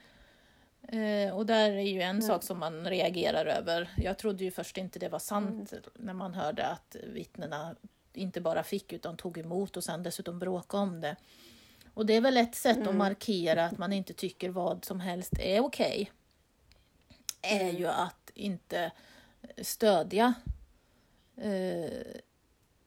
[0.81, 2.21] Eh, och där är ju en mm.
[2.21, 3.89] sak som man reagerar över.
[3.97, 5.83] Jag trodde ju först inte det var sant mm.
[5.95, 7.75] när man hörde att vittnena
[8.13, 11.15] inte bara fick utan tog emot och sen dessutom bråkade om det.
[11.93, 12.89] Och det är väl ett sätt mm.
[12.89, 16.11] att markera att man inte tycker vad som helst är okej.
[17.41, 18.91] Okay, är ju att inte
[19.61, 20.33] stödja
[21.37, 22.21] eh,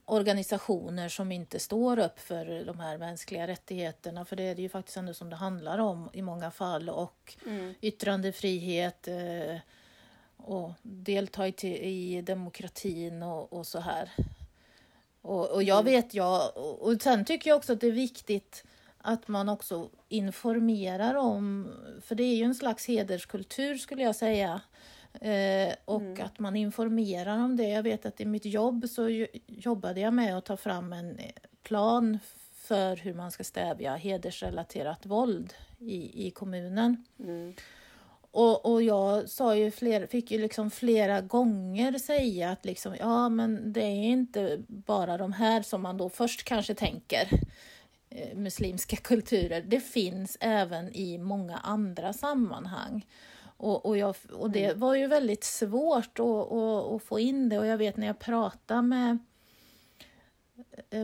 [0.05, 4.69] organisationer som inte står upp för de här mänskliga rättigheterna, för det är det ju
[4.69, 7.73] faktiskt ändå som det handlar om i många fall, och mm.
[7.81, 9.57] yttrandefrihet eh,
[10.37, 14.11] och delta i, i demokratin och, och så här.
[15.21, 15.93] Och, och jag mm.
[15.93, 18.63] vet, jag, och sen tycker jag också att det är viktigt
[18.97, 24.61] att man också informerar om, för det är ju en slags hederskultur skulle jag säga,
[25.21, 26.25] Eh, och mm.
[26.25, 27.69] att man informerar om det.
[27.69, 31.17] Jag vet att i mitt jobb så jobbade jag med att ta fram en
[31.63, 32.19] plan
[32.53, 37.05] för hur man ska stävja hedersrelaterat våld i, i kommunen.
[37.19, 37.53] Mm.
[38.31, 43.29] Och, och jag sa ju fler, fick ju liksom flera gånger säga att liksom, ja
[43.29, 47.29] men det är inte bara de här som man då först kanske tänker
[48.09, 49.61] eh, muslimska kulturer.
[49.61, 53.05] Det finns även i många andra sammanhang.
[53.63, 54.79] Och, och, jag, och det mm.
[54.79, 58.19] var ju väldigt svårt att, att, att, få in det och jag vet när jag
[58.19, 59.17] pratade med,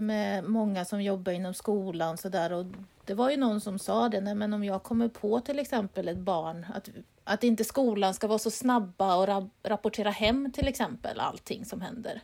[0.01, 2.65] med många som jobbar inom skolan så där, och
[3.05, 6.07] det var ju någon som sa det, nej men om jag kommer på till exempel
[6.07, 6.89] ett barn, att,
[7.23, 12.21] att inte skolan ska vara så snabba och rapportera hem till exempel allting som händer.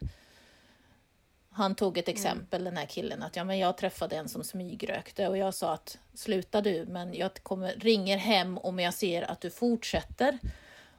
[1.56, 2.16] Han tog ett mm.
[2.16, 2.74] exempel, mm.
[2.74, 5.98] den här killen, att ja, men jag träffade en som smygrökte och jag sa att
[6.14, 10.40] sluta du, men jag kommer, ringer hem om jag ser att du fortsätter.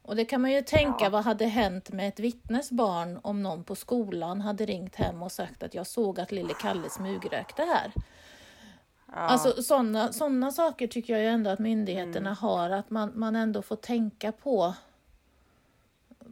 [0.02, 1.10] Och det kan man ju tänka, ja.
[1.10, 5.32] vad hade hänt med ett vittnes barn om någon på skolan hade ringt hem och
[5.32, 7.92] sagt att jag såg att lille Kalle smygrökte här.
[9.06, 9.14] Ja.
[9.14, 12.36] Alltså sådana såna saker tycker jag ju ändå att myndigheterna mm.
[12.36, 14.74] har, att man, man ändå får tänka på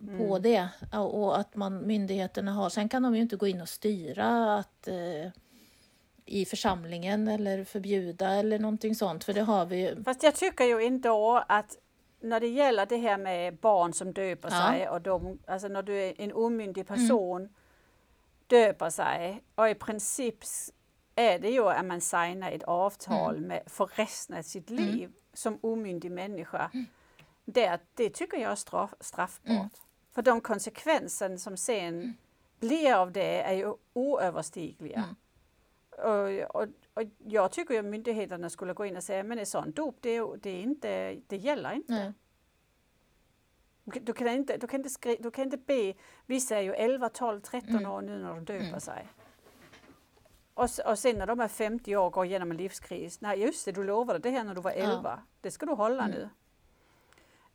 [0.06, 0.42] på mm.
[0.42, 4.58] det och att man, myndigheterna har, sen kan de ju inte gå in och styra
[4.58, 5.30] att eh,
[6.26, 10.02] i församlingen eller förbjuda eller någonting sånt, för det har vi ju.
[10.04, 11.78] Fast jag tycker ju ändå att
[12.20, 14.70] när det gäller det här med barn som döper ja.
[14.70, 16.96] sig och de, alltså när du är en omyndig mm.
[16.96, 17.54] person mm.
[18.46, 20.38] döper sig och i princip
[21.14, 23.48] är det ju att man signar ett avtal mm.
[23.48, 24.84] med, för resten av sitt mm.
[24.84, 26.70] liv som omyndig människa.
[26.74, 26.86] Mm.
[27.44, 29.72] Det, det tycker jag är straff, straffbart.
[30.14, 32.14] För de konsekvenser som sen mm.
[32.60, 35.04] blir av det är ju oöverstigliga.
[35.04, 35.14] Mm.
[35.98, 39.76] Och, och, och, jag tycker att myndigheterna skulle gå in och säga, men ett sånt
[39.76, 41.92] dop, det, det, är inte, det gäller inte.
[41.92, 42.12] Nej.
[43.84, 45.94] Du kan inte, du, kan inte skri, du kan inte be,
[46.26, 47.90] vissa är ju 11, 12, 13 mm.
[47.90, 48.80] år nu när de döper mm.
[48.80, 49.08] sig.
[50.54, 53.64] Och, och sen när de är 50 år och går igenom en livskris, nej just
[53.64, 55.18] det, du lovade det här när du var 11, ja.
[55.40, 56.16] det ska du hålla mm.
[56.16, 56.28] nu.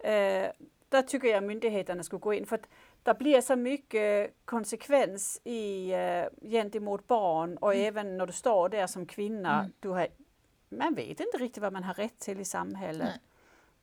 [0.10, 0.52] Eh,
[0.90, 2.60] där tycker jag myndigheterna skulle gå in för
[3.04, 7.88] det blir så mycket konsekvens i, uh, gentemot barn och mm.
[7.88, 9.60] även när du står där som kvinna.
[9.60, 9.72] Mm.
[9.80, 10.08] Du har,
[10.70, 13.08] man vet inte riktigt vad man har rätt till i samhället.
[13.08, 13.22] Nej.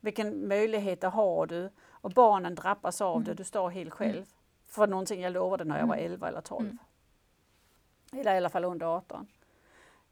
[0.01, 1.71] Vilken möjligheter har du?
[1.91, 3.25] Och barnen drabbas av mm.
[3.25, 4.17] det, du står helt själv.
[4.17, 4.27] Mm.
[4.67, 6.29] För någonting jag lovade när jag var 11 mm.
[6.29, 6.67] eller 12.
[6.67, 6.79] Mm.
[8.21, 9.27] Eller i alla fall under 18.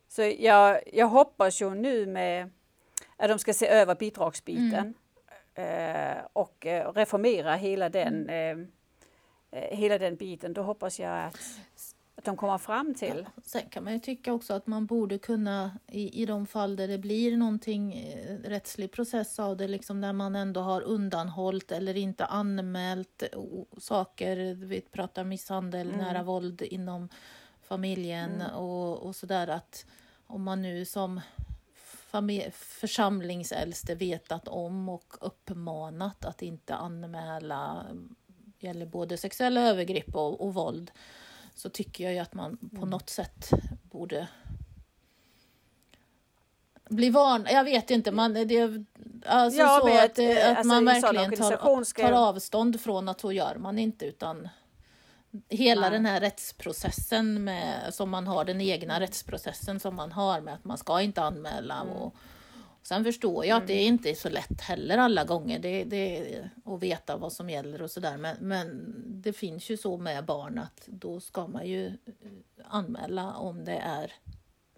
[0.09, 2.51] Så jag, jag hoppas ju nu med
[3.17, 4.95] att de ska se över bidragsbiten
[6.33, 8.69] och eh, reformera hela den, mm.
[9.51, 10.53] eh, eh, hela den biten.
[10.53, 11.61] Då hoppas jag att,
[12.17, 13.27] att de kommer fram till.
[13.37, 16.77] Ja, sen kan man ju tycka också att man borde kunna i, i de fall
[16.77, 21.73] där det blir någonting eh, rättslig process av det, liksom när man ändå har undanhållit
[21.73, 23.23] eller inte anmält
[23.79, 25.99] saker, vi pratar misshandel, mm.
[25.99, 27.09] nära våld inom
[27.63, 28.55] familjen mm.
[28.55, 29.87] och, och sådär att
[30.27, 31.21] om man nu som
[32.53, 37.87] församlingsäldste vetat om och uppmanat att inte anmäla
[38.59, 40.91] gäller både sexuella övergrepp och, och våld
[41.55, 42.91] så tycker jag ju att man på mm.
[42.91, 43.51] något sätt
[43.83, 44.29] borde
[46.89, 47.47] bli van.
[47.51, 48.85] Jag vet inte, man, det,
[49.27, 53.33] alltså ja, så att, att, att alltså, man verkligen tar, tar avstånd från att så
[53.33, 54.49] gör man inte utan
[55.49, 55.91] hela Nej.
[55.91, 60.65] den här rättsprocessen med, som man har, den egna rättsprocessen som man har med att
[60.65, 61.81] man ska inte anmäla.
[61.81, 61.93] Mm.
[61.93, 62.15] Och,
[62.83, 63.63] sen förstår jag mm.
[63.63, 67.51] att det inte är så lätt heller alla gånger det, det, att veta vad som
[67.51, 68.17] gäller och sådär.
[68.17, 71.93] Men, men det finns ju så med barn att då ska man ju
[72.69, 74.13] anmäla om det är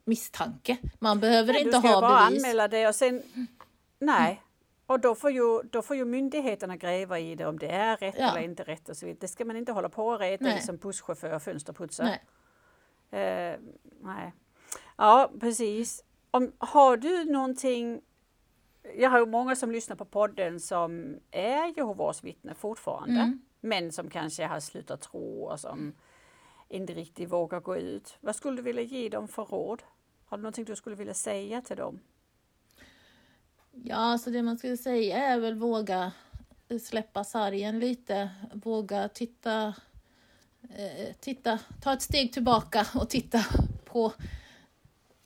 [0.05, 0.77] misstanke.
[0.99, 1.93] Man behöver Nej, inte ha bevis.
[1.93, 3.23] Du ska bara anmäla det och sen...
[3.99, 4.43] Nej,
[4.87, 8.15] och då får, ju, då får ju myndigheterna gräva i det om det är rätt
[8.19, 8.31] ja.
[8.31, 9.19] eller inte rätt och så vidare.
[9.21, 12.19] Det ska man inte hålla på och reta i som busschaufför och fönsterputsare.
[13.11, 13.55] Nej.
[13.55, 13.61] Uh,
[14.01, 14.33] nej.
[14.97, 16.05] Ja, precis.
[16.31, 18.03] Om, har du någonting
[18.95, 23.41] jag har ju många som lyssnar på podden som är Jehovas vittnen fortfarande, mm.
[23.61, 25.95] men som kanske har slutat tro och som
[26.69, 28.19] inte riktigt vågar gå ut.
[28.21, 29.83] Vad skulle du vilja ge dem för råd?
[30.25, 32.01] Har du någonting du skulle vilja säga till dem?
[33.85, 36.13] Ja, alltså det man skulle säga är väl våga
[36.83, 38.31] släppa sargen lite.
[38.53, 39.75] Våga titta,
[40.63, 43.45] eh, titta, ta ett steg tillbaka och titta
[43.85, 44.13] på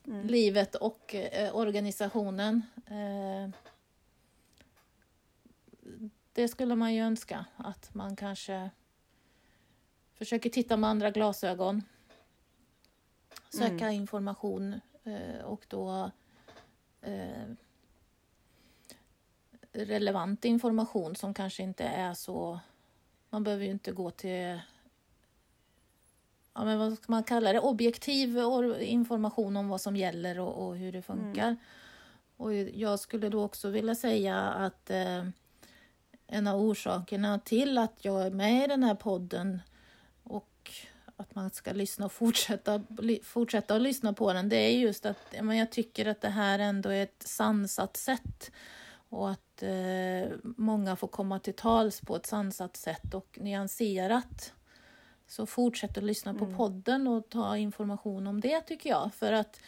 [0.07, 0.27] mm.
[0.27, 2.61] livet och eh, organisationen.
[2.87, 3.49] Eh,
[6.33, 8.69] det skulle man ju önska att man kanske
[10.13, 11.83] försöker titta med andra glasögon.
[13.49, 13.91] Söka mm.
[13.91, 16.11] information eh, och då
[17.01, 17.47] eh,
[19.73, 22.59] relevant information som kanske inte är så...
[23.29, 24.59] Man behöver ju inte gå till...
[26.53, 27.59] Ja, men vad ska man kalla det?
[27.59, 28.37] Objektiv
[28.79, 31.47] information om vad som gäller och, och hur det funkar.
[31.47, 31.57] Mm.
[32.37, 35.25] Och jag skulle då också vilja säga att eh,
[36.27, 39.61] en av orsakerna till att jag är med i den här podden
[40.23, 40.71] och
[41.15, 42.83] att man ska lyssna och fortsätta,
[43.23, 46.59] fortsätta att lyssna på den, det är just att men jag tycker att det här
[46.59, 48.51] ändå är ett sansat sätt
[49.11, 54.53] och att eh, många får komma till tals på ett sansat sätt och nyanserat.
[55.27, 56.57] Så fortsätt att lyssna på mm.
[56.57, 59.13] podden och ta information om det tycker jag.
[59.13, 59.59] För att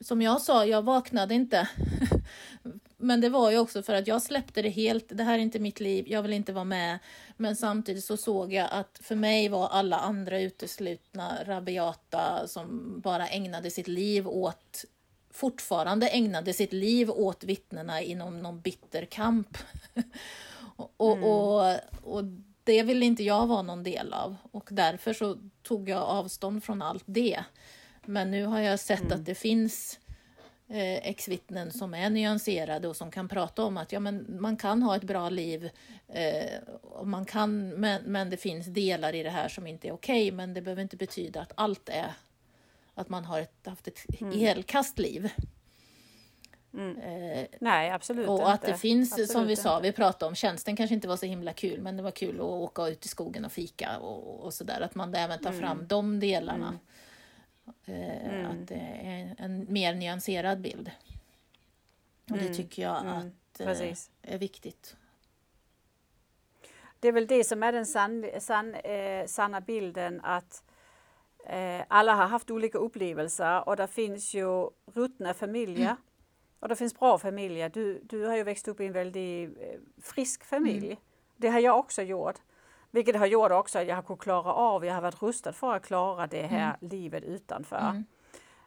[0.00, 1.68] som jag sa, jag vaknade inte.
[2.96, 5.04] Men det var ju också för att jag släppte det helt.
[5.08, 6.98] Det här är inte mitt liv, jag vill inte vara med.
[7.36, 13.28] Men samtidigt så såg jag att för mig var alla andra uteslutna, rabiata, som bara
[13.28, 14.84] ägnade sitt liv åt
[15.34, 19.58] fortfarande ägnade sitt liv åt vittnena inom någon bitter kamp.
[20.96, 21.24] och, mm.
[21.24, 22.24] och, och
[22.64, 26.82] det vill inte jag vara någon del av och därför så tog jag avstånd från
[26.82, 27.44] allt det.
[28.04, 29.12] Men nu har jag sett mm.
[29.12, 29.98] att det finns
[30.68, 34.82] eh, ex-vittnen som är nyanserade och som kan prata om att ja, men man kan
[34.82, 35.70] ha ett bra liv,
[36.08, 39.92] eh, och man kan, men, men det finns delar i det här som inte är
[39.92, 42.12] okej, okay, men det behöver inte betyda att allt är
[42.94, 44.38] att man har ett, haft ett mm.
[44.38, 45.30] helkastliv.
[46.74, 46.98] Mm.
[46.98, 48.46] Eh, Nej, absolut Och inte.
[48.46, 51.26] att det finns, absolut som vi sa, vi pratade om, tjänsten kanske inte var så
[51.26, 54.54] himla kul, men det var kul att åka ut i skogen och fika och, och
[54.54, 54.80] sådär.
[54.80, 55.88] Att man även tar fram mm.
[55.88, 56.78] de delarna.
[57.84, 58.46] Eh, mm.
[58.46, 60.90] Att det är en mer nyanserad bild.
[62.30, 62.54] Och det mm.
[62.54, 63.18] tycker jag mm.
[63.18, 64.96] att eh, är viktigt.
[67.00, 70.62] Det är väl det som är den san, san, eh, sanna bilden att
[71.88, 75.96] alla har haft olika upplevelser och det finns ju ruttna familjer mm.
[76.60, 77.68] och det finns bra familjer.
[77.68, 80.86] Du, du har ju växt upp i en väldigt eh, frisk familj.
[80.86, 80.98] Mm.
[81.36, 82.36] Det har jag också gjort.
[82.90, 85.74] Vilket har gjort också att jag har kunnat klara av, jag har varit rustad för
[85.74, 86.90] att klara det här mm.
[86.90, 87.90] livet utanför.
[87.90, 88.04] Mm.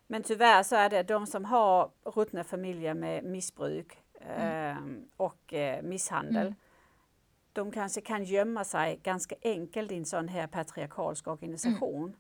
[0.08, 4.78] Men tyvärr så är det de som har ruttna familjer med missbruk eh,
[5.18, 6.56] och eh, misshandel mm.
[7.54, 12.04] de kanske kan gömma sig ganska enkelt i en sån här patriarkalsk organisation.
[12.04, 12.16] Mm.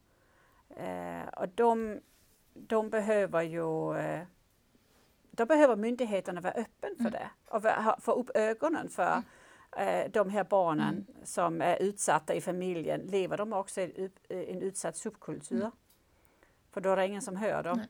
[0.75, 1.99] Eh, och de,
[2.53, 4.23] de behöver ju eh,
[5.31, 7.11] då behöver myndigheterna vara öppen för mm.
[7.11, 7.63] det och
[8.03, 9.23] få upp ögonen för
[9.77, 11.25] eh, de här barnen mm.
[11.25, 13.01] som är utsatta i familjen.
[13.01, 15.59] Lever de också i en utsatt subkultur?
[15.59, 15.71] Mm.
[16.71, 17.77] För då är det ingen som hör dem.
[17.77, 17.87] Nej.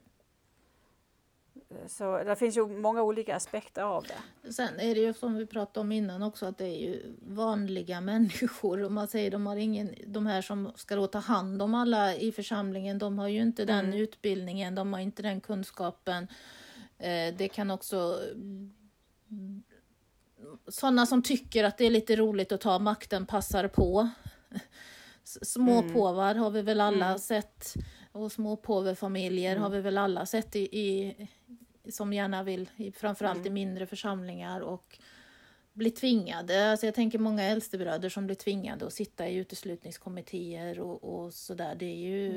[1.88, 4.06] Så det finns ju många olika aspekter av
[4.44, 4.52] det.
[4.52, 8.02] Sen är det ju som vi pratade om innan också att det är ju vanliga
[8.12, 8.84] människor.
[8.84, 12.16] Om man säger de har ingen, de här som ska då ta hand om alla
[12.16, 14.00] i församlingen, de har ju inte den Mm.
[14.00, 16.28] utbildningen, de har inte den kunskapen.
[16.98, 18.20] Eh, det kan också
[20.68, 24.10] sådana som tycker att det är lite roligt att ta makten passar på.
[25.24, 27.74] Småpåvar har vi väl alla sett.
[28.18, 31.16] Och småpåvefamiljer har vi väl alla sett i, i,
[31.92, 35.00] som gärna vill, i, framförallt i mindre församlingar och
[35.74, 36.72] bli tvingade.
[36.72, 41.76] Alltså jag tänker många äldstebröder som blir tvingade att sitta i uteslutningskommittéer och, och sådär.
[41.76, 42.32] Det är ju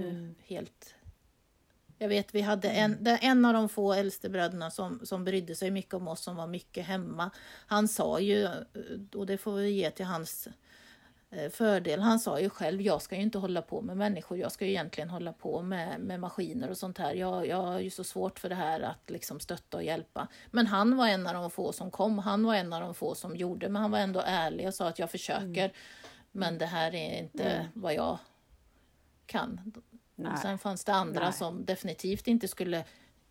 [0.45, 0.95] helt...
[1.99, 5.71] Jag vet, vi hade en, det- en av de få äldstebröderna som, som brydde sig
[5.71, 7.31] mycket om oss, som var mycket hemma.
[7.67, 8.49] Han sa ju,
[9.15, 10.49] och det får vi ge till hans
[11.51, 12.01] fördel.
[12.01, 14.71] Han sa ju själv, jag ska ju inte hålla på med människor, jag ska ju
[14.71, 17.15] egentligen hålla på med, med maskiner och sånt här.
[17.15, 20.29] Jag, jag har ju så svårt för det här att liksom stötta och hjälpa.
[20.51, 23.15] Men han var en av de få som kom, han var en av de få
[23.15, 25.73] som gjorde, men han var ändå ärlig och sa att jag försöker,
[26.33, 28.19] men det här är inte vad jag
[29.27, 29.73] kan.
[30.15, 30.37] Nej.
[30.43, 31.33] Sen fanns det andra Nej.
[31.33, 32.85] som definitivt inte skulle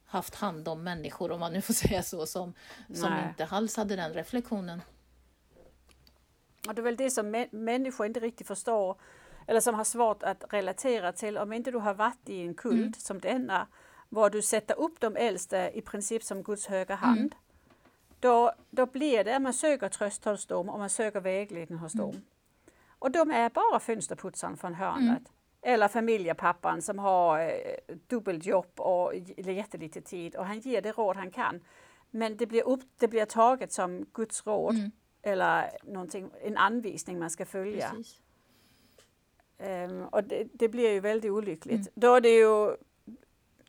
[0.06, 2.54] haft hand om människor, om man nu får säga så, som,
[2.94, 3.28] som Nej.
[3.28, 4.82] inte alls hade den reflektionen.
[6.68, 8.96] Och det är väl det som mä- människor inte riktigt förstår
[9.48, 12.74] eller som har svårt att relatera till om inte du har varit i en kult
[12.80, 12.94] Mm.
[12.94, 13.68] som denna
[14.10, 17.20] var du sätter upp de äldste i princip som Guds höga hand.
[17.20, 17.30] Mm.
[18.20, 21.96] Då, då blir det att man söker tröst hos dem och man söker vägledning hos
[21.96, 22.06] Mm.
[22.06, 22.22] dem.
[23.00, 25.24] Och de är bara fönsterputsaren från hörnet.
[25.62, 31.16] Eller familjepappan som har eh, dubbelt jobb och jättelite tid och han ger det råd
[31.16, 31.62] han kan.
[32.12, 34.92] Men det blir, upp, det blir taget som Guds råd Mm.
[35.22, 37.92] Eller någonting, en anvisning man ska följa.
[39.58, 41.80] Ehm, och det, det blir ju väldigt olyckligt.
[41.80, 41.92] Mm.
[41.96, 42.76] Då är det ju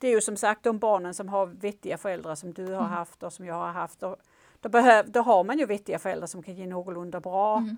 [0.00, 2.78] det är ju som sagt de barnen som har vettiga föräldrar som du Mm.
[2.78, 4.00] har haft och som jag har haft.
[4.00, 4.16] Då,
[4.60, 7.76] då, behöv, då har man ju vettiga föräldrar som kan ge någorlunda bra Mm.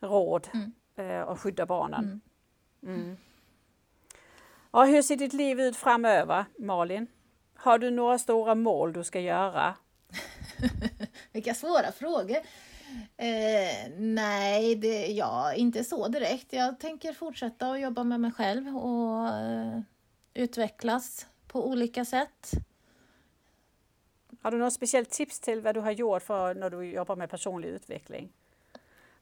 [0.00, 0.72] råd Mm.
[1.10, 2.20] eh, och skydda barnen.
[2.82, 3.00] Mm.
[3.00, 3.16] Mm.
[4.70, 7.06] Ja, hur ser ditt liv ut framöver, Malin?
[7.54, 9.74] Har du några stora mål du ska göra?
[11.32, 12.36] Vilka svåra frågor.
[13.16, 16.52] Eh, nej, det, ja, inte så direkt.
[16.52, 19.80] Jag tänker fortsätta att jobba med mig själv och eh,
[20.34, 22.50] utvecklas på olika sätt.
[24.42, 27.30] Har du något speciellt tips till vad du har gjort för när du jobbar med
[27.30, 28.32] personlig utveckling?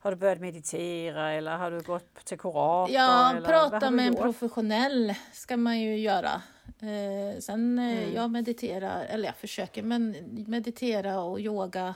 [0.00, 2.94] Har du börjat meditera eller har du gått till kurator?
[2.94, 6.42] Ja, prata med en professionell ska man ju göra.
[6.80, 8.14] Eh, sen eh, Mm.
[8.14, 10.16] jag mediterar, eller jag försöker, men
[10.46, 11.94] meditera och yoga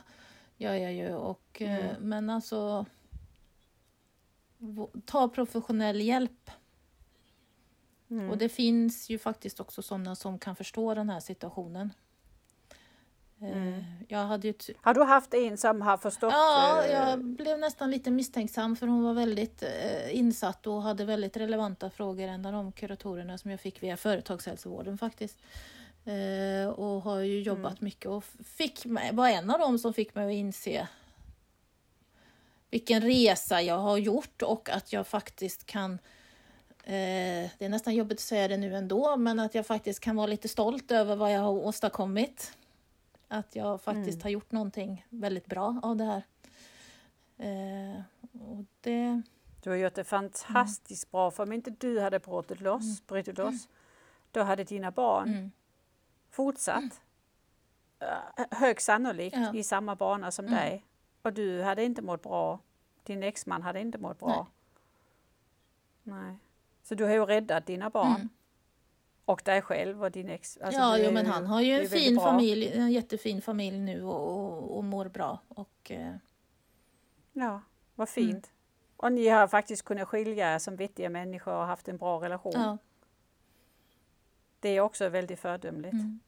[0.57, 1.13] gör jag ju.
[1.15, 2.09] Och, eh, Mm.
[2.09, 2.85] Men alltså,
[5.05, 6.51] ta professionell hjälp.
[8.09, 8.29] Mm.
[8.29, 11.93] Och det finns ju faktiskt också sådana som kan förstå den här situationen.
[13.43, 13.83] Eh, Mm.
[14.07, 16.33] Jag hade ju Har du haft en som har förstått?
[16.33, 21.05] Ja, eh, jag blev nästan lite misstänksam för hon var väldigt eh, insatt och hade
[21.05, 22.27] väldigt relevanta frågor.
[22.27, 25.37] En av de kuratorerna som jag fick via företagshälsovården faktiskt.
[26.05, 30.15] Eh, och har ju jobbat mycket och fick mig, var en av dem som fick
[30.15, 30.87] mig att inse
[32.69, 35.93] vilken resa jag har gjort och att jag faktiskt kan
[36.83, 40.15] eh, det är nästan jobbigt att säga det nu ändå, men att jag faktiskt kan
[40.15, 42.51] vara lite stolt över vad jag har åstadkommit.
[43.33, 46.23] Att jag faktiskt har gjort någonting väldigt bra av det här.
[47.37, 48.01] Eh,
[48.41, 49.21] och det,
[49.63, 53.67] Du har gjort det fantastiskt bra för om inte du hade brutit loss, brutit loss
[54.31, 55.51] då hade dina barn mm,
[56.29, 57.01] fortsatt
[57.99, 59.53] eh, högst sannolikt Ja.
[59.55, 60.57] i samma bana som Mm.
[60.59, 60.85] dig.
[61.21, 62.59] Och du hade inte mått bra.
[63.03, 64.47] Din exman hade inte mått bra.
[66.03, 66.37] Nej.
[66.83, 68.29] Så du har ju räddat dina barn.
[69.25, 69.33] Mm.
[69.33, 70.57] Och dig själv och din ex.
[70.57, 72.23] Alltså, ja, jo, men han har ju det en fin bra.
[72.25, 75.39] familj, en jättefin familj nu och, och, och mår bra.
[75.47, 76.15] Och, eh,
[77.33, 77.61] Ja,
[77.95, 78.29] vad Mm.
[78.31, 78.51] fint.
[78.97, 82.53] Och ni har faktiskt kunnat skilja er som vettiga människor och haft en bra relation.
[82.55, 82.77] ja,
[84.59, 85.93] Det är också väldigt föredömligt.
[85.93, 86.19] mm.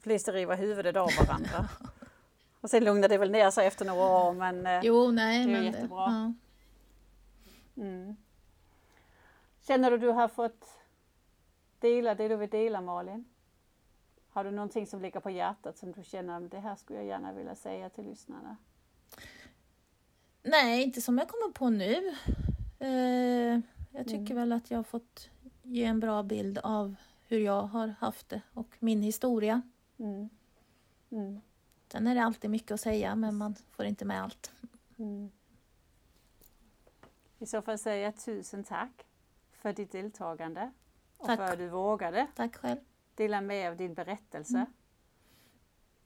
[0.00, 1.68] Flesta river huvudet av varandra.
[2.60, 4.32] och sen lugnar det väl ner sig efter några år.
[4.32, 6.32] Men, eh, Jo, nej, Det är men jättebra.
[7.76, 7.82] ja.
[7.82, 8.16] Mm.
[9.60, 10.77] Känner du du har fått
[11.80, 13.24] dela det du vill dela Malin?
[14.28, 17.32] Har du någonting som ligger på hjärtat som du känner det här skulle jag gärna
[17.32, 18.56] vilja säga till lyssnarna?
[20.42, 22.14] Nej, inte som jag kommer på nu.
[22.78, 23.60] Eh,
[23.92, 24.36] jag tycker Mm.
[24.36, 25.30] väl att jag har fått
[25.62, 26.94] ge en bra bild av
[27.28, 29.62] hur jag har haft det och min historia.
[29.98, 30.28] Mm.
[31.10, 31.40] Mm.
[31.92, 34.52] Sen är det alltid mycket att säga, men man får inte med allt.
[34.98, 35.30] Mm.
[37.38, 39.06] I så fall säger jag tusen tack
[39.52, 40.70] för ditt deltagande
[41.18, 41.38] och Tack.
[41.38, 42.78] för att du vågade Tack själv.
[43.14, 44.66] dela med av din berättelse.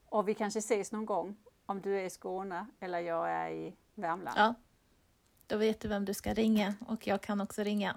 [0.06, 1.36] Och vi kanske ses någon gång
[1.66, 4.38] om du är i Skåne eller jag är i Värmland.
[4.38, 4.54] Ja,
[5.46, 7.96] då vet du vem du ska ringa och jag kan också ringa.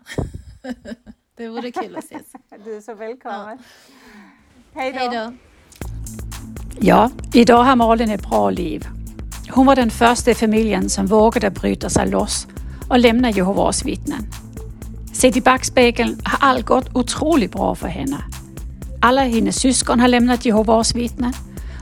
[1.36, 2.34] det vore kul att ses.
[2.66, 3.58] Du är så välkommen.
[4.74, 4.82] Ja.
[4.82, 5.00] Hej då.
[5.00, 5.34] Hej då.
[6.80, 8.86] Ja, idag har Malin ett bra liv.
[9.52, 12.48] Hon var den första i familjen som vågade bryta sig loss
[12.90, 14.22] och lämna Jehovas vittnen.
[15.16, 18.18] Sett i backspegeln har allt gått otroligt bra för henne.
[19.02, 21.34] Alla hennes syskon har lämnat Jehovas vittnen.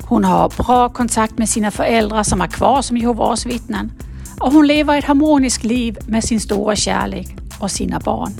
[0.03, 3.91] Hon har bra kontakt med sina föräldrar som är kvar som Jehovas vittnen
[4.39, 8.31] och hon lever ett harmoniskt liv med sin stora kärlek och sina barn.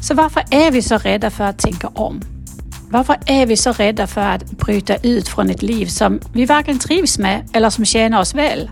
[0.00, 2.20] Så varför är vi så rädda för att tänka om?
[2.90, 6.78] Varför är vi så rädda för att bryta ut från ett liv som vi varken
[6.78, 8.70] trivs med eller som tjänar oss väl?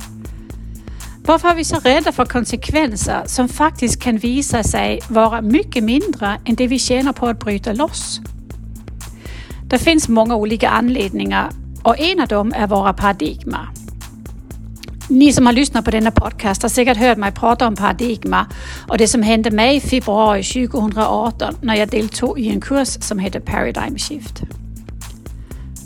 [1.25, 6.41] Varför är vi så rädda för konsekvenser som faktiskt kan visa sig vara mycket mindre
[6.45, 8.21] än det vi tjänar på att bryta loss?
[9.67, 11.51] Det finns många olika anledningar
[11.83, 13.69] och en av dem är våra paradigma.
[15.09, 18.47] Ni som har lyssnat på denna podcast har säkert hört mig prata om paradigma
[18.89, 23.19] och det som hände mig i februari 2018 när jag deltog i en kurs som
[23.19, 24.43] hette Paradigm Shift.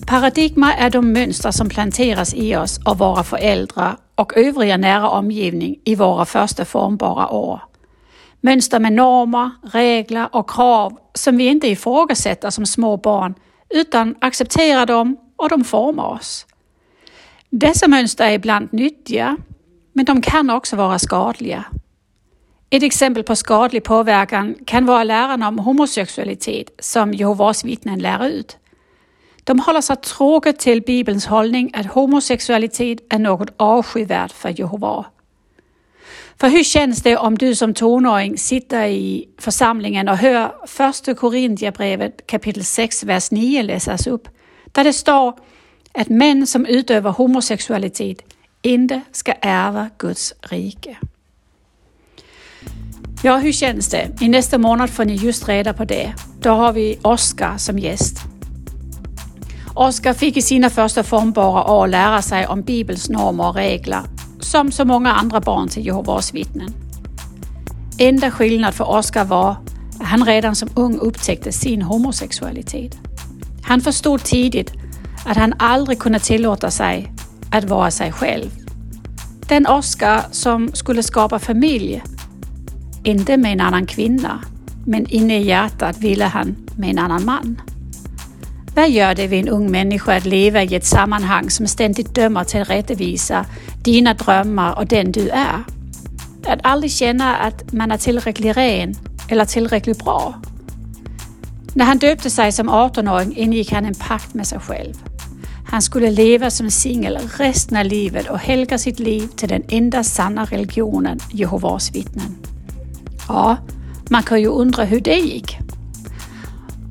[0.06, 5.80] Paradigma är de mönster som planteras i oss av våra föräldrar och övriga nära omgivning
[5.84, 7.60] i våra första formbara år.
[8.40, 13.34] Mönster med normer, regler och krav som vi inte ifrågasätter som små barn
[13.70, 16.46] utan accepterar dem och de formar oss.
[17.50, 19.36] Dessa mönster är ibland nyttiga,
[19.92, 21.64] men de kan också vara skadliga.
[22.70, 28.58] Ett exempel på skadlig påverkan kan vara läran om homosexualitet som Jehovas vittnen lär ut.
[29.46, 35.04] De håller sig troget till Bibelns hållning att homosexualitet är något avskyvärt för Jehova.
[36.40, 42.26] För hur känns det om du som tonåring sitter i församlingen och hör första Korintierbrevet
[42.26, 44.28] kapitel 6, vers 9 läsas upp,
[44.72, 45.38] där det står
[45.92, 48.18] att män som utövar homosexualitet
[48.62, 50.96] inte ska ärva Guds rike.
[53.22, 54.08] Ja, hur känns det?
[54.20, 56.14] I nästa månad får ni just reda på det.
[56.40, 58.35] Då har vi Oskar som gäst.
[59.76, 64.02] Oskar fick i sina första formbara år lära sig om Bibels normer och regler,
[64.40, 66.74] som så många andra barn till Jehovas vittnen.
[67.98, 69.50] Enda skillnad för Oskar var
[70.00, 72.98] att han redan som ung upptäckte sin homosexualitet.
[73.62, 74.72] Han förstod tidigt
[75.26, 77.12] att han aldrig kunde tillåta sig
[77.50, 78.50] att vara sig själv.
[79.48, 82.02] Den Oskar som skulle skapa familj,
[83.04, 84.40] inte med en annan kvinna,
[84.86, 87.60] men inne i hjärtat ville han med en annan man.
[88.76, 92.44] Vad gör det vid en ung människa att leva i ett sammanhang som ständigt dömer
[92.44, 93.46] till rättvisa,
[93.84, 95.64] dina drömmar och den du är?
[96.46, 98.94] Att aldrig känna att man är tillräckligt ren
[99.28, 100.34] eller tillräckligt bra.
[101.74, 104.94] När han döpte sig som 18-åring ingick han en pakt med sig själv.
[105.66, 110.04] Han skulle leva som singel resten av livet och helga sitt liv till den enda
[110.04, 112.36] sanna religionen, Jehovas vittnen.
[113.28, 113.56] Ja,
[114.10, 115.58] man kan ju undra hur det gick.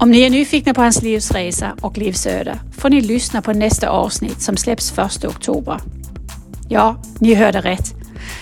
[0.06, 4.41] Om ni är nyfikna på hans livsresa och livsöde får ni lyssna på nästa avsnitt
[4.41, 5.82] som släpps 1 oktober.
[6.70, 7.93] Ja, ni hörde rätt.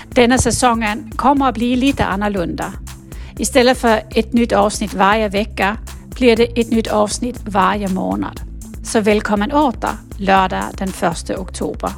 [0.09, 2.73] Denna säsongen kommer att bli lite annorlunda.
[3.37, 5.77] Istället för ett nytt avsnitt varje vecka
[6.09, 8.39] blir det ett nytt avsnitt varje månad.
[8.83, 11.91] Så välkommen åter lördag den 1 oktober.